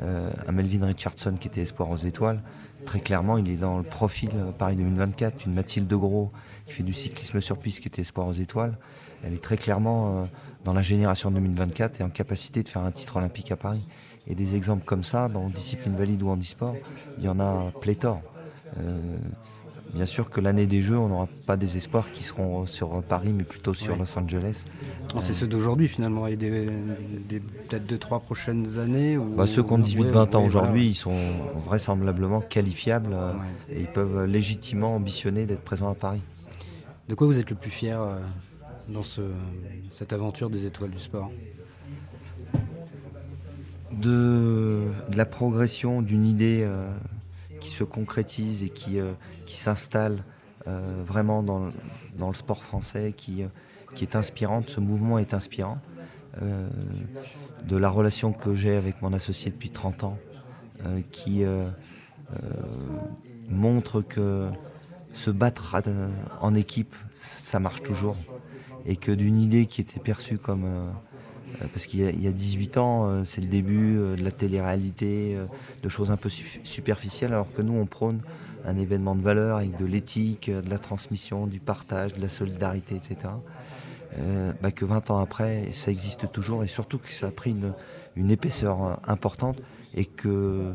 [0.00, 2.42] Euh, un Melvin Richardson qui était espoir aux étoiles,
[2.84, 5.46] très clairement, il est dans le profil Paris 2024.
[5.46, 6.32] Une Mathilde Gros
[6.66, 8.76] qui fait du cyclisme sur piste qui était espoir aux étoiles,
[9.22, 10.24] elle est très clairement euh,
[10.64, 13.86] dans la génération 2024 et en capacité de faire un titre olympique à Paris.
[14.26, 16.76] Et des exemples comme ça, dans discipline valide ou handisport,
[17.18, 18.22] il y en a pléthore.
[18.78, 19.18] Euh,
[19.94, 23.32] Bien sûr que l'année des Jeux, on n'aura pas des espoirs qui seront sur Paris,
[23.34, 24.64] mais plutôt sur Los Angeles.
[25.20, 26.70] C'est ceux d'aujourd'hui finalement, et des,
[27.68, 31.16] peut-être deux, trois prochaines années bah, Ceux qui ont 18-20 ans aujourd'hui, ils sont
[31.66, 33.32] vraisemblablement qualifiables euh,
[33.70, 36.22] et ils peuvent légitimement ambitionner d'être présents à Paris.
[37.08, 38.18] De quoi vous êtes le plus fier euh,
[38.88, 39.02] dans
[39.92, 41.30] cette aventure des étoiles du sport?
[43.92, 46.90] De, la progression d'une idée euh,
[47.62, 49.14] qui se concrétise et qui, euh,
[49.46, 50.24] qui s'installe
[50.66, 51.70] euh, vraiment dans,
[52.18, 53.48] dans, le sport français, qui, euh,
[53.94, 54.68] qui est inspirante.
[54.68, 55.78] Ce mouvement est inspirant.
[56.40, 60.18] de la relation que j'ai avec mon associé depuis 30 ans,
[61.10, 61.44] qui
[63.50, 64.50] montre que
[65.12, 65.76] se battre
[66.40, 68.16] en équipe, ça marche toujours.
[68.86, 70.66] Et que d'une idée qui était perçue comme
[71.72, 75.36] parce qu'il y, a 18 ans, euh, c'est le début euh, de la télé-réalité,
[75.82, 78.20] de choses un peu superficielles, alors que nous, on prône
[78.64, 82.94] un événement de valeur avec de l'éthique, de la transmission, du partage, de la solidarité,
[82.94, 83.34] etc.
[84.60, 87.54] Bah, que 20 ans après, ça existe toujours et surtout que ça a pris
[88.14, 89.56] une, épaisseur importante
[89.94, 90.74] et que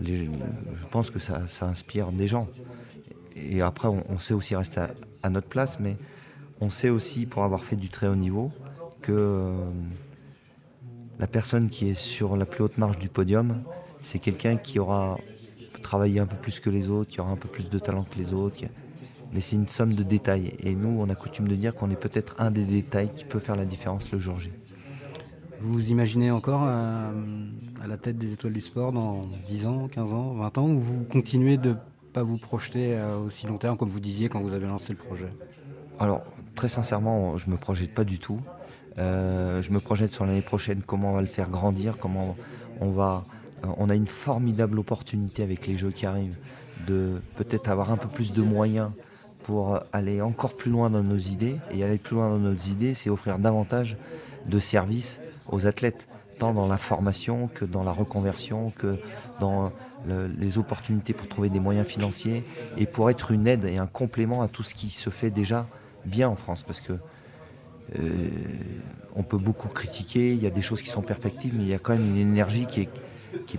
[0.00, 2.48] je pense que ça, inspire des gens.
[3.36, 4.80] Et après, on, sait aussi rester
[5.22, 5.96] à, notre place, mais
[6.60, 8.52] on sait aussi, pour avoir fait du très haut niveau,
[9.02, 9.54] que
[11.18, 13.62] la personne qui est sur la plus haute marche du podium,
[14.02, 15.18] c'est quelqu'un qui aura
[15.82, 18.18] travaillé un peu plus que les autres, qui aura un peu plus de talent que
[18.18, 18.64] les autres.
[19.32, 20.54] Mais c'est une somme de détails.
[20.60, 23.40] Et nous, on a coutume de dire qu'on est peut-être un des détails qui peut
[23.40, 24.50] faire la différence le jour J.
[25.60, 27.12] Vous vous imaginez encore à,
[27.86, 31.04] la tête des étoiles du sport dans 10 ans, 15 ans, 20 ans, ou vous
[31.04, 31.74] continuez de ne
[32.12, 35.28] pas vous projeter aussi long terme, comme vous disiez quand vous avez lancé le projet?
[35.98, 36.22] Alors,
[36.54, 38.40] très sincèrement, je ne me projette pas du tout.
[38.98, 42.36] Euh, je me projette sur l'année prochaine, comment on va le faire grandir, comment
[42.80, 43.24] on va.
[43.64, 46.38] Euh, on a une formidable opportunité avec les jeux qui arrivent
[46.86, 48.90] de peut-être avoir un peu plus de moyens
[49.44, 51.56] pour aller encore plus loin dans nos idées.
[51.72, 53.96] Et aller plus loin dans nos idées, c'est offrir davantage
[54.46, 56.08] de services aux athlètes,
[56.38, 58.98] tant dans la formation que dans la reconversion, que
[59.40, 59.72] dans
[60.38, 62.44] les opportunités pour trouver des moyens financiers
[62.76, 65.66] et pour être une aide et un complément à tout ce qui se fait déjà
[66.04, 66.62] bien en France.
[66.62, 66.94] Parce que
[67.96, 68.28] euh,
[69.14, 71.74] on peut beaucoup critiquer, il y a des choses qui sont perfectibles, mais il y
[71.74, 72.90] a quand même une énergie qui est,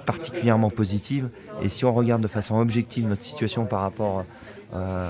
[0.05, 1.29] particulièrement positive.
[1.61, 4.25] Et si on regarde de façon objective notre situation par rapport
[4.73, 5.09] euh,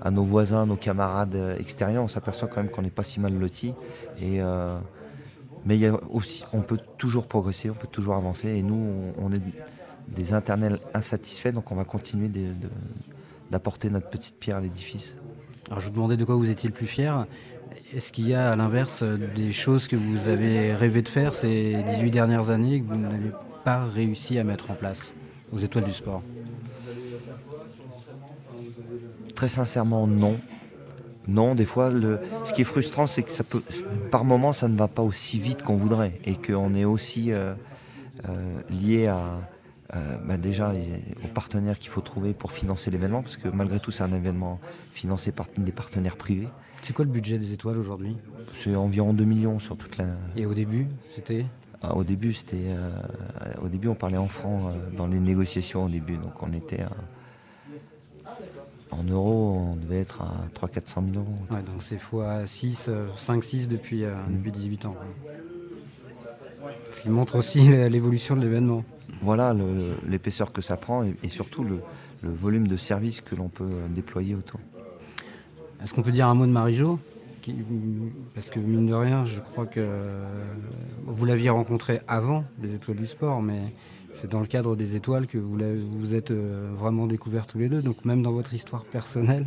[0.00, 3.36] à nos voisins, nos camarades extérieurs, on s'aperçoit quand même qu'on n'est pas si mal
[3.36, 3.74] lotis.
[4.22, 4.78] Euh,
[5.64, 5.78] Mais
[6.52, 8.48] on peut toujours progresser, on peut toujours avancer.
[8.48, 9.42] Et nous, on, est
[10.08, 12.30] des internels insatisfaits, donc on va continuer
[13.50, 15.16] d'apporter notre petite pierre à l'édifice.
[15.68, 17.26] Alors je vous demandais de quoi vous étiez le plus fier.
[17.94, 21.76] Est-ce qu'il y a à l'inverse des choses que vous avez rêvé de faire ces
[21.94, 23.32] 18 dernières années que vous n'avez
[23.64, 25.14] pas réussi à mettre en place
[25.52, 26.22] aux étoiles du sport?
[29.34, 30.38] Très sincèrement, non.
[31.28, 31.90] Non, des fois,
[32.44, 33.30] ce qui est frustrant, c'est que
[34.10, 37.54] par moment, ça ne va pas aussi vite qu'on voudrait et qu'on est aussi euh,
[38.28, 39.40] euh, lié à,
[39.94, 40.72] euh, bah, déjà
[41.24, 44.58] aux partenaires qu'il faut trouver pour financer l'événement, parce que malgré tout, c'est un événement
[44.92, 46.48] financé par des partenaires privés.
[46.82, 48.16] C'est quoi le budget des étoiles aujourd'hui?
[48.54, 50.06] C'est environ 2 millions sur toute la.
[50.36, 51.46] Et au début, c'était?
[51.80, 52.74] Ah, Au début, c'était.
[53.62, 56.90] au début, on parlait en francs dans les négociations au début, donc on était à
[58.92, 61.34] en euros, on devait être à 300-400 000 euros.
[61.50, 64.96] donc c'est fois 6, 5-6 depuis, 18 euh, ans.
[66.92, 68.84] Ce qui montre aussi l'évolution de l'événement.
[69.22, 69.54] Voilà
[70.06, 71.80] l'épaisseur que ça prend et, surtout le,
[72.22, 74.60] volume de services que l'on peut euh, déployer autour.
[75.82, 76.98] Est-ce qu'on peut dire un mot de Marie-Jo
[78.34, 79.86] Parce que mine de rien, je crois que
[81.06, 83.72] vous l'aviez rencontré avant les étoiles du sport, mais
[84.14, 85.58] c'est dans le cadre des étoiles que vous
[85.98, 87.82] vous êtes euh, vraiment découverts tous les deux.
[87.82, 89.46] Donc même dans votre histoire personnelle,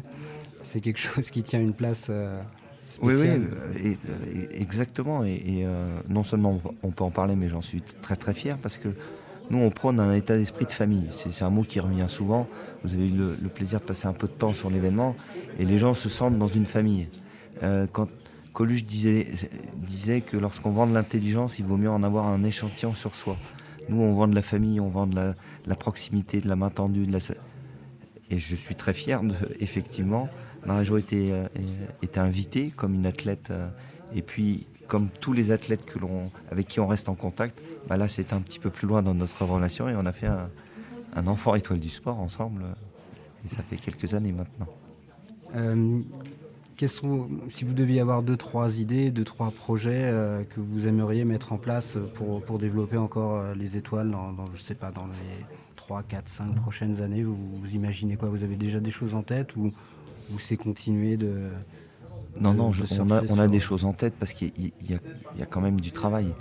[0.64, 2.42] c'est quelque chose qui tient une place euh,
[2.90, 3.42] spéciale.
[3.84, 3.98] Oui,
[4.34, 5.24] oui, exactement.
[5.24, 8.78] Et, euh, non seulement on peut en parler, mais j'en suis très très fier parce
[8.78, 8.90] que
[9.50, 11.08] nous, on prône un état d'esprit de famille.
[11.12, 12.48] C'est un mot qui revient souvent.
[12.84, 15.16] Vous avez eu le, plaisir de passer un peu de temps sur l'événement
[15.60, 17.08] et les gens se sentent dans une famille.
[17.92, 18.08] quand
[18.56, 23.14] Coluche disait, que lorsqu'on vend de l'intelligence, il vaut mieux en avoir un échantillon sur
[23.14, 23.36] soi.
[23.90, 27.06] Nous, on vend de la famille, on vend de la, proximité, de la main tendue.
[27.06, 27.20] De la...
[28.32, 30.30] Et je suis très fier, de, effectivement.
[30.66, 31.48] Marie-Jo était, euh,
[32.16, 33.52] invitée comme une athlète.
[33.52, 33.68] Euh,
[34.16, 35.84] et puis, comme tous les athlètes
[36.52, 39.14] avec qui on reste en contact, bah là, c'est un petit peu plus loin dans
[39.14, 39.90] notre relation.
[39.90, 42.64] Et on a fait un, enfant étoile du sport ensemble.
[43.46, 44.68] Et ça fait quelques années maintenant.
[45.56, 46.02] Euh,
[46.78, 51.54] si vous deviez avoir deux, trois idées, deux, trois projets euh, que vous aimeriez mettre
[51.54, 55.46] en place pour, pour développer encore euh, les étoiles dans, je sais pas, dans les
[55.78, 57.38] 3, 4, 5 prochaines années, vous,
[57.74, 58.28] imaginez quoi?
[58.28, 59.72] Vous avez déjà des choses en tête ou,
[60.34, 61.50] ou c'est continuer de...
[62.40, 65.46] Non, non, on, a, on a, des choses en tête parce qu'il y, y, a
[65.46, 66.34] quand même du travail.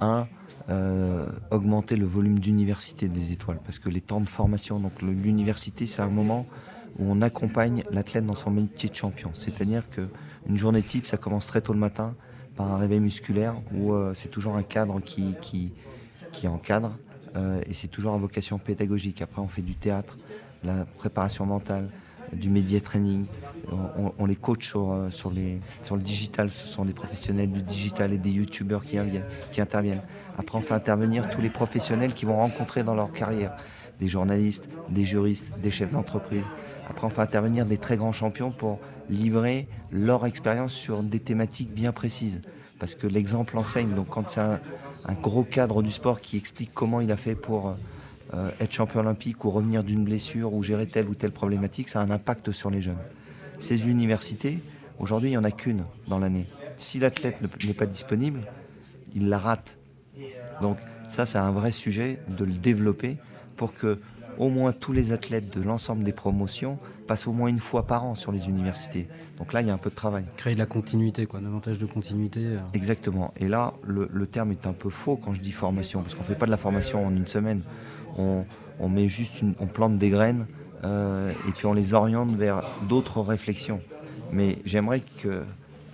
[0.00, 0.26] Un,
[0.70, 5.86] euh, augmenter le volume d'université des étoiles parce que les temps de formation, donc l'université,
[5.86, 6.46] c'est un moment
[6.98, 9.30] où on accompagne l'athlète dans son métier de champion.
[9.32, 12.14] C'est-à-dire qu'une journée type, ça commence très tôt le matin
[12.54, 15.72] par un réveil musculaire où euh, c'est toujours un cadre qui, qui,
[16.32, 16.98] qui encadre
[17.36, 19.22] euh, et c'est toujours à vocation pédagogique.
[19.22, 20.18] Après, on fait du théâtre,
[20.64, 21.88] la préparation mentale,
[22.32, 23.24] du média training.
[24.18, 25.60] On, les coach sur, euh, les,
[25.90, 26.50] le digital.
[26.50, 28.96] Ce sont des professionnels du digital et des youtubeurs qui,
[29.52, 30.02] qui interviennent.
[30.38, 33.56] Après, on fait intervenir tous les professionnels qui vont rencontrer dans leur carrière.
[34.00, 36.44] Des journalistes, des juristes, des chefs d'entreprise,
[36.88, 38.78] après, on fait intervenir des très grands champions pour
[39.10, 42.40] livrer leur expérience sur des thématiques bien précises.
[42.78, 43.90] Parce que l'exemple enseigne.
[43.90, 44.60] Donc, quand c'est un,
[45.20, 47.76] gros cadre du sport qui explique comment il a fait pour
[48.34, 52.00] euh, être champion olympique ou revenir d'une blessure ou gérer telle ou telle problématique, ça
[52.00, 52.98] a un impact sur les jeunes.
[53.58, 54.58] Ces universités,
[54.98, 56.46] aujourd'hui, il n'y en a qu'une dans l'année.
[56.76, 58.42] Si l'athlète n'est pas disponible,
[59.14, 59.78] il la rate.
[60.60, 63.16] Donc, ça, c'est un vrai sujet de le développer
[63.56, 63.98] pour que
[64.38, 68.04] au moins tous les athlètes de l'ensemble des promotions passent au moins une fois par
[68.04, 69.08] an sur les universités.
[69.38, 70.24] Donc là, il y a un peu de travail.
[70.36, 72.40] Créer de la continuité, quoi, davantage de continuité.
[72.44, 72.58] Euh.
[72.72, 73.32] Exactement.
[73.36, 76.26] Et là, le, terme est un peu faux quand je dis formation, parce qu'on ne
[76.26, 77.62] fait pas de la formation en une semaine.
[78.16, 78.44] On,
[78.88, 80.46] met juste une, on plante des graines
[80.84, 83.80] euh, et puis on les oriente vers d'autres réflexions.
[84.32, 85.44] Mais j'aimerais que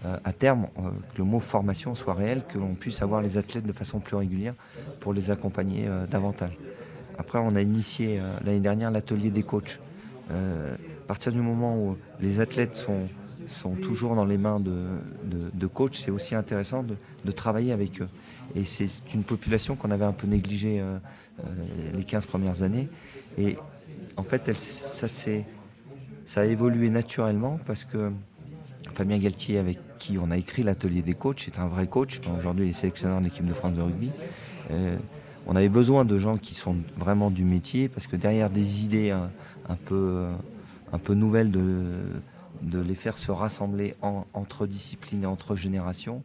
[0.05, 3.67] euh, à terme, que le mot formation soit réel, que l'on puisse avoir les athlètes
[3.67, 4.55] de façon plus régulière
[5.01, 6.59] pour les accompagner davantage.
[7.19, 9.81] Après, on a initié euh, l'année dernière l'atelier des coachs.
[10.31, 13.09] Euh, à partir du moment où les athlètes sont,
[13.83, 14.87] toujours dans les mains de,
[15.53, 18.09] de, coachs, c'est aussi intéressant de, travailler avec eux.
[18.55, 20.99] Et c'est une population qu'on avait un peu négligée euh,
[21.95, 22.89] les 15 premières années.
[23.37, 23.57] Et
[24.17, 28.13] en fait, ça, ça a évolué naturellement parce que
[28.95, 32.21] Fabien Galtier, avec qui on a écrit l'atelier des coachs, c'est un vrai coach.
[32.39, 34.11] Aujourd'hui, il est sélectionneur de l'équipe de France de rugby
[35.47, 39.11] on avait besoin de gens qui sont vraiment du métier, parce que derrière des idées
[39.11, 40.27] un, peu,
[40.93, 42.23] un peu nouvelles, de,
[42.63, 43.95] de les faire se rassembler
[44.33, 46.23] entre disciplines et entre générations,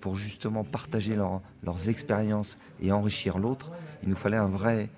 [0.00, 3.70] pour justement partager leurs expériences et enrichir l'autre,
[4.02, 4.90] il nous fallait un vrai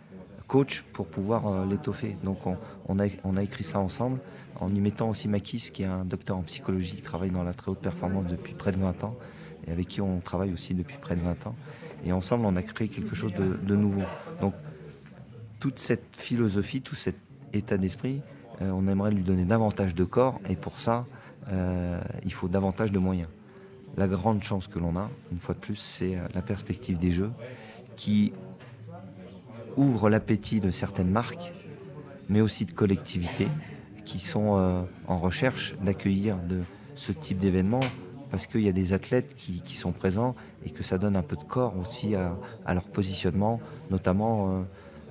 [0.46, 2.16] coach pour pouvoir euh, l'étoffer.
[2.24, 4.18] Donc on, a, on, a, écrit ça ensemble,
[4.58, 7.54] en y mettant aussi Makis, qui est un docteur en psychologie, qui travaille dans la
[7.54, 9.16] très haute performance depuis près de 20 ans,
[9.66, 11.54] et avec qui on travaille aussi depuis près de 20 ans.
[12.04, 14.02] Et ensemble, on a créé quelque chose de, nouveau.
[14.40, 14.54] Donc,
[15.58, 17.16] toute cette philosophie, tout cet
[17.52, 18.22] état d'esprit,
[18.62, 21.06] euh, on aimerait lui donner davantage de corps, et pour ça,
[21.48, 23.28] euh, il faut davantage de moyens.
[23.96, 27.12] La grande chance que l'on a, une fois de plus, c'est euh, la perspective des
[27.12, 27.32] jeux
[27.96, 28.32] qui
[29.76, 31.52] ouvre l'appétit de certaines marques,
[32.28, 33.48] mais aussi de collectivités
[34.04, 36.36] qui sont en recherche d'accueillir
[36.94, 37.80] ce type d'événement
[38.30, 41.36] parce qu'il y a des athlètes qui, sont présents et que ça donne un peu
[41.36, 43.60] de corps aussi à, leur positionnement,
[43.90, 44.62] notamment euh,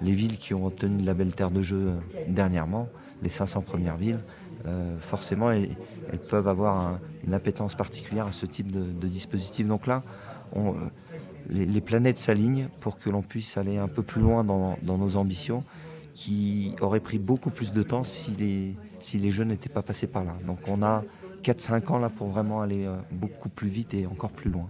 [0.02, 2.88] les villes qui ont obtenu le label Terre de Jeu euh, dernièrement,
[3.22, 4.20] les 500 premières villes.
[4.66, 5.76] Euh, forcément, elles,
[6.30, 9.68] peuvent avoir une appétence particulière à ce type de, dispositif.
[9.68, 10.04] Donc là,
[11.50, 15.64] les, planètes s'alignent pour que l'on puisse aller un peu plus loin dans, nos ambitions,
[16.14, 20.08] qui auraient pris beaucoup plus de temps si les, si les jeux n'étaient pas passés
[20.08, 20.36] par là.
[20.46, 21.04] Donc on a
[21.44, 24.68] 4-5 ans là pour vraiment aller euh, beaucoup plus vite et encore plus loin.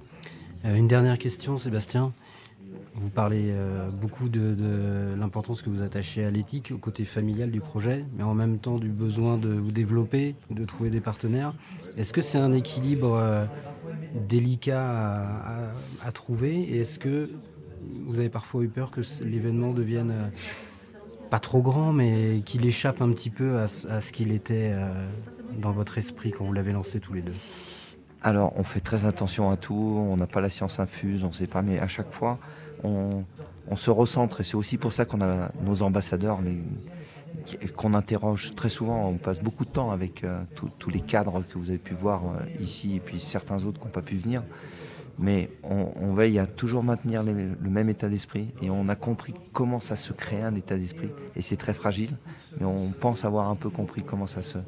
[0.65, 2.11] Euh, une dernière question, Sébastien.
[2.95, 7.61] Vous parlez euh, beaucoup de, l'importance que vous attachez à l'éthique, au côté familial du
[7.61, 11.53] projet, mais en même temps du besoin de vous développer, de trouver des partenaires.
[11.97, 13.47] Est-ce que c'est un équilibre
[14.27, 15.71] délicat
[16.03, 16.59] à, trouver?
[16.59, 17.29] Et est-ce que
[18.05, 20.31] vous avez parfois eu peur que l'événement devienne
[21.29, 24.73] pas trop grand, mais qu'il échappe un petit peu à, ce qu'il était
[25.59, 27.35] dans votre esprit quand vous l'avez lancé tous les deux
[28.23, 31.33] Alors, on fait très attention à tout, on n'a pas la science infuse, on ne
[31.33, 32.39] sait pas, mais à chaque fois,
[32.83, 33.25] on,
[33.75, 34.41] se recentre.
[34.41, 36.39] Et c'est aussi pour ça qu'on a nos ambassadeurs,
[37.75, 39.07] qu'on interroge très souvent.
[39.09, 42.23] On passe beaucoup de temps avec euh, tous les cadres que vous avez pu voir
[42.25, 44.43] euh, ici et puis certains autres qui n'ont pas pu venir.
[45.21, 49.81] Mais on, veille à toujours maintenir le même état d'esprit et on a compris comment
[49.81, 51.09] ça se crée un état d'esprit.
[51.35, 52.15] Et c'est très fragile,
[52.57, 54.59] mais on pense avoir un peu compris comment ça se,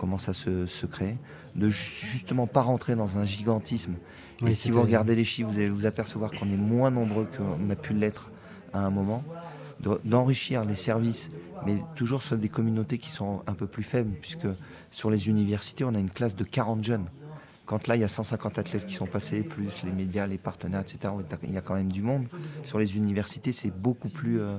[0.00, 1.18] comment ça se, crée,
[1.56, 3.96] de justement pas rentrer dans un gigantisme.
[4.46, 7.68] et si vous regardez les chiffres, vous allez vous apercevoir qu'on est moins nombreux qu'on
[7.68, 8.30] a pu l'être
[8.72, 9.22] à un moment,
[10.04, 11.30] d'enrichir les services,
[11.66, 14.48] mais toujours sur des communautés qui sont un peu plus faibles, puisque
[14.90, 17.06] sur les universités, on a une classe de 40 jeunes.
[17.66, 20.80] Quand là, il y a 150 athlètes qui sont passés, plus les médias, les partenaires,
[20.80, 22.26] etc., il y a quand même du monde.
[22.64, 24.58] Sur les universités, c'est beaucoup plus euh,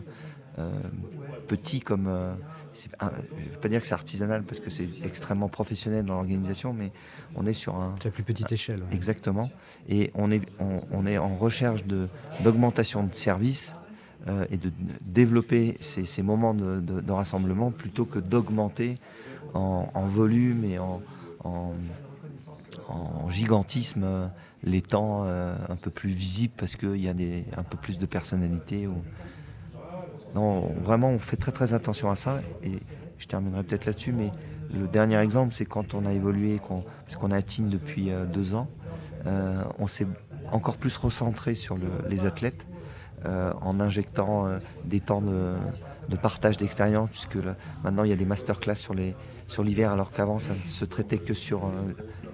[1.47, 2.08] petit comme...
[2.08, 2.34] Euh,
[2.74, 6.74] je ne veux pas dire que c'est artisanal parce que c'est extrêmement professionnel dans l'organisation,
[6.74, 6.91] mais
[7.36, 7.95] on est sur un.
[8.02, 8.82] C'est à plus petite échelle.
[8.91, 9.49] Exactement.
[9.89, 11.84] Et on est, on, est en recherche
[12.43, 13.76] d'augmentation de, services
[14.28, 14.72] euh, et de
[15.02, 18.97] développer ces, moments de, rassemblement plutôt que d'augmenter
[19.54, 21.02] en, volume et en,
[21.43, 21.74] en,
[23.30, 24.28] gigantisme euh,
[24.64, 27.97] les temps euh, un peu plus visibles parce qu'il y a des, un peu plus
[27.97, 28.88] de personnalité.
[28.88, 28.95] Ou,
[30.36, 32.42] non, vraiment, on fait très très attention à ça.
[32.64, 32.80] Et
[33.18, 34.32] je terminerai peut-être là-dessus, mais
[34.74, 36.60] le dernier exemple, c'est quand on a évolué,
[37.06, 38.70] parce qu'on a atteint depuis euh, deux ans,
[39.26, 40.08] euh, on s'est
[40.52, 41.78] encore plus recentré sur
[42.10, 42.66] les athlètes
[43.26, 44.48] euh, en injectant
[44.86, 45.56] des temps de,
[46.22, 47.38] partage d'expérience, puisque
[47.84, 49.16] maintenant il y a des masterclass sur les
[49.48, 51.70] sur l'hiver, alors qu'avant ça ne se traitait que sur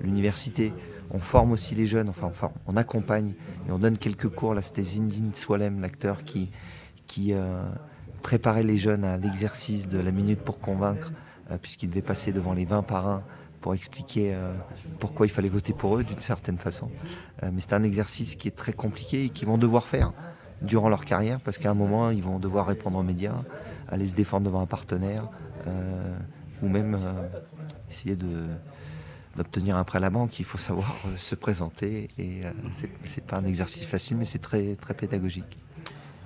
[0.02, 0.72] l'université.
[1.10, 3.34] On forme aussi les jeunes, enfin, enfin on accompagne
[3.68, 4.54] et on donne quelques cours.
[4.54, 6.52] Là, c'était Zindine Swalem, l'acteur qui
[7.08, 7.64] qui euh,
[8.22, 11.12] préparait les jeunes à l'exercice de la minute pour convaincre,
[11.50, 13.24] euh, puisqu'ils devaient passer devant les 20 parrains
[13.62, 14.54] pour expliquer euh,
[15.00, 16.92] pourquoi il fallait voter pour eux d'une certaine façon.
[17.42, 20.14] mais c'est un exercice qui est très compliqué et qu'ils vont devoir faire
[20.62, 23.44] durant leur carrière, parce qu'à un moment, ils vont devoir répondre aux médias,
[23.88, 25.30] aller se défendre devant un partenaire,
[26.62, 26.98] ou même
[27.90, 28.16] essayer
[29.36, 32.42] d'obtenir un prêt à la banque, il faut savoir se présenter et
[33.06, 35.58] c'est pas un exercice facile mais c'est très très pédagogique.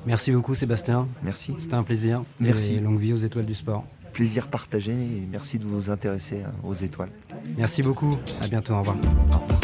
[0.06, 1.08] Merci beaucoup Sébastien.
[1.24, 1.56] Merci.
[1.60, 2.24] C'était un plaisir.
[2.40, 2.80] Merci.
[2.80, 3.86] longue vie aux étoiles du sport.
[4.14, 7.12] Plaisir partagé et merci de vous intéresser aux étoiles.
[7.58, 8.18] Merci beaucoup.
[8.42, 8.74] À bientôt.
[8.74, 8.98] Au revoir.
[8.98, 9.62] Au revoir.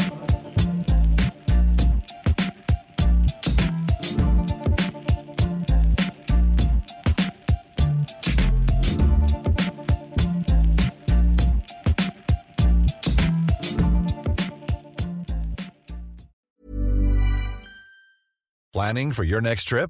[18.74, 19.90] Planning for your next trip?